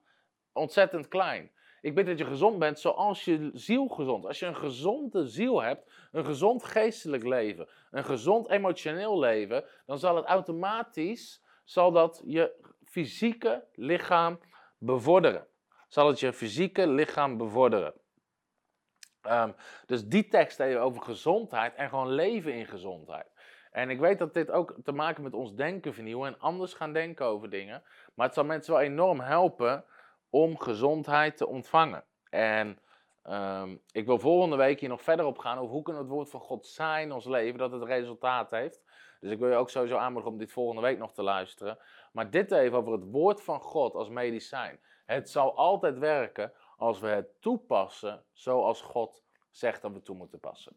[0.53, 1.51] ontzettend klein.
[1.81, 4.27] Ik bid dat je gezond bent zoals je ziel gezond.
[4.27, 9.99] Als je een gezonde ziel hebt, een gezond geestelijk leven, een gezond emotioneel leven, dan
[9.99, 12.53] zal het automatisch zal dat je
[12.85, 14.41] fysieke lichaam
[14.79, 15.47] bevorderen.
[15.89, 17.95] Zal het je fysieke lichaam bevorderen.
[19.23, 19.53] Ehm,
[19.87, 23.27] dus die tekst over gezondheid en gewoon leven in gezondheid.
[23.77, 26.93] En ik weet dat dit ook te maken met ons denken vernieuwen en anders gaan
[26.93, 27.83] denken over dingen.
[28.15, 29.85] Maar het zal mensen wel enorm helpen
[30.31, 32.05] om gezondheid te ontvangen.
[32.31, 32.79] En
[33.23, 36.31] ehm, ik wil volgende week hier nog verder op gaan over hoe kan het woord
[36.31, 38.83] van God zijn in ons leven, dat het resultaat heeft.
[39.21, 41.79] Dus ik wil je ook sowieso aanmoedigen om dit volgende week nog te luisteren.
[42.13, 44.81] Maar dit even over het woord van God als medicijn.
[45.07, 50.41] Het zal altijd werken als we het toepassen zoals God zegt dat we toe moeten
[50.41, 50.77] passen.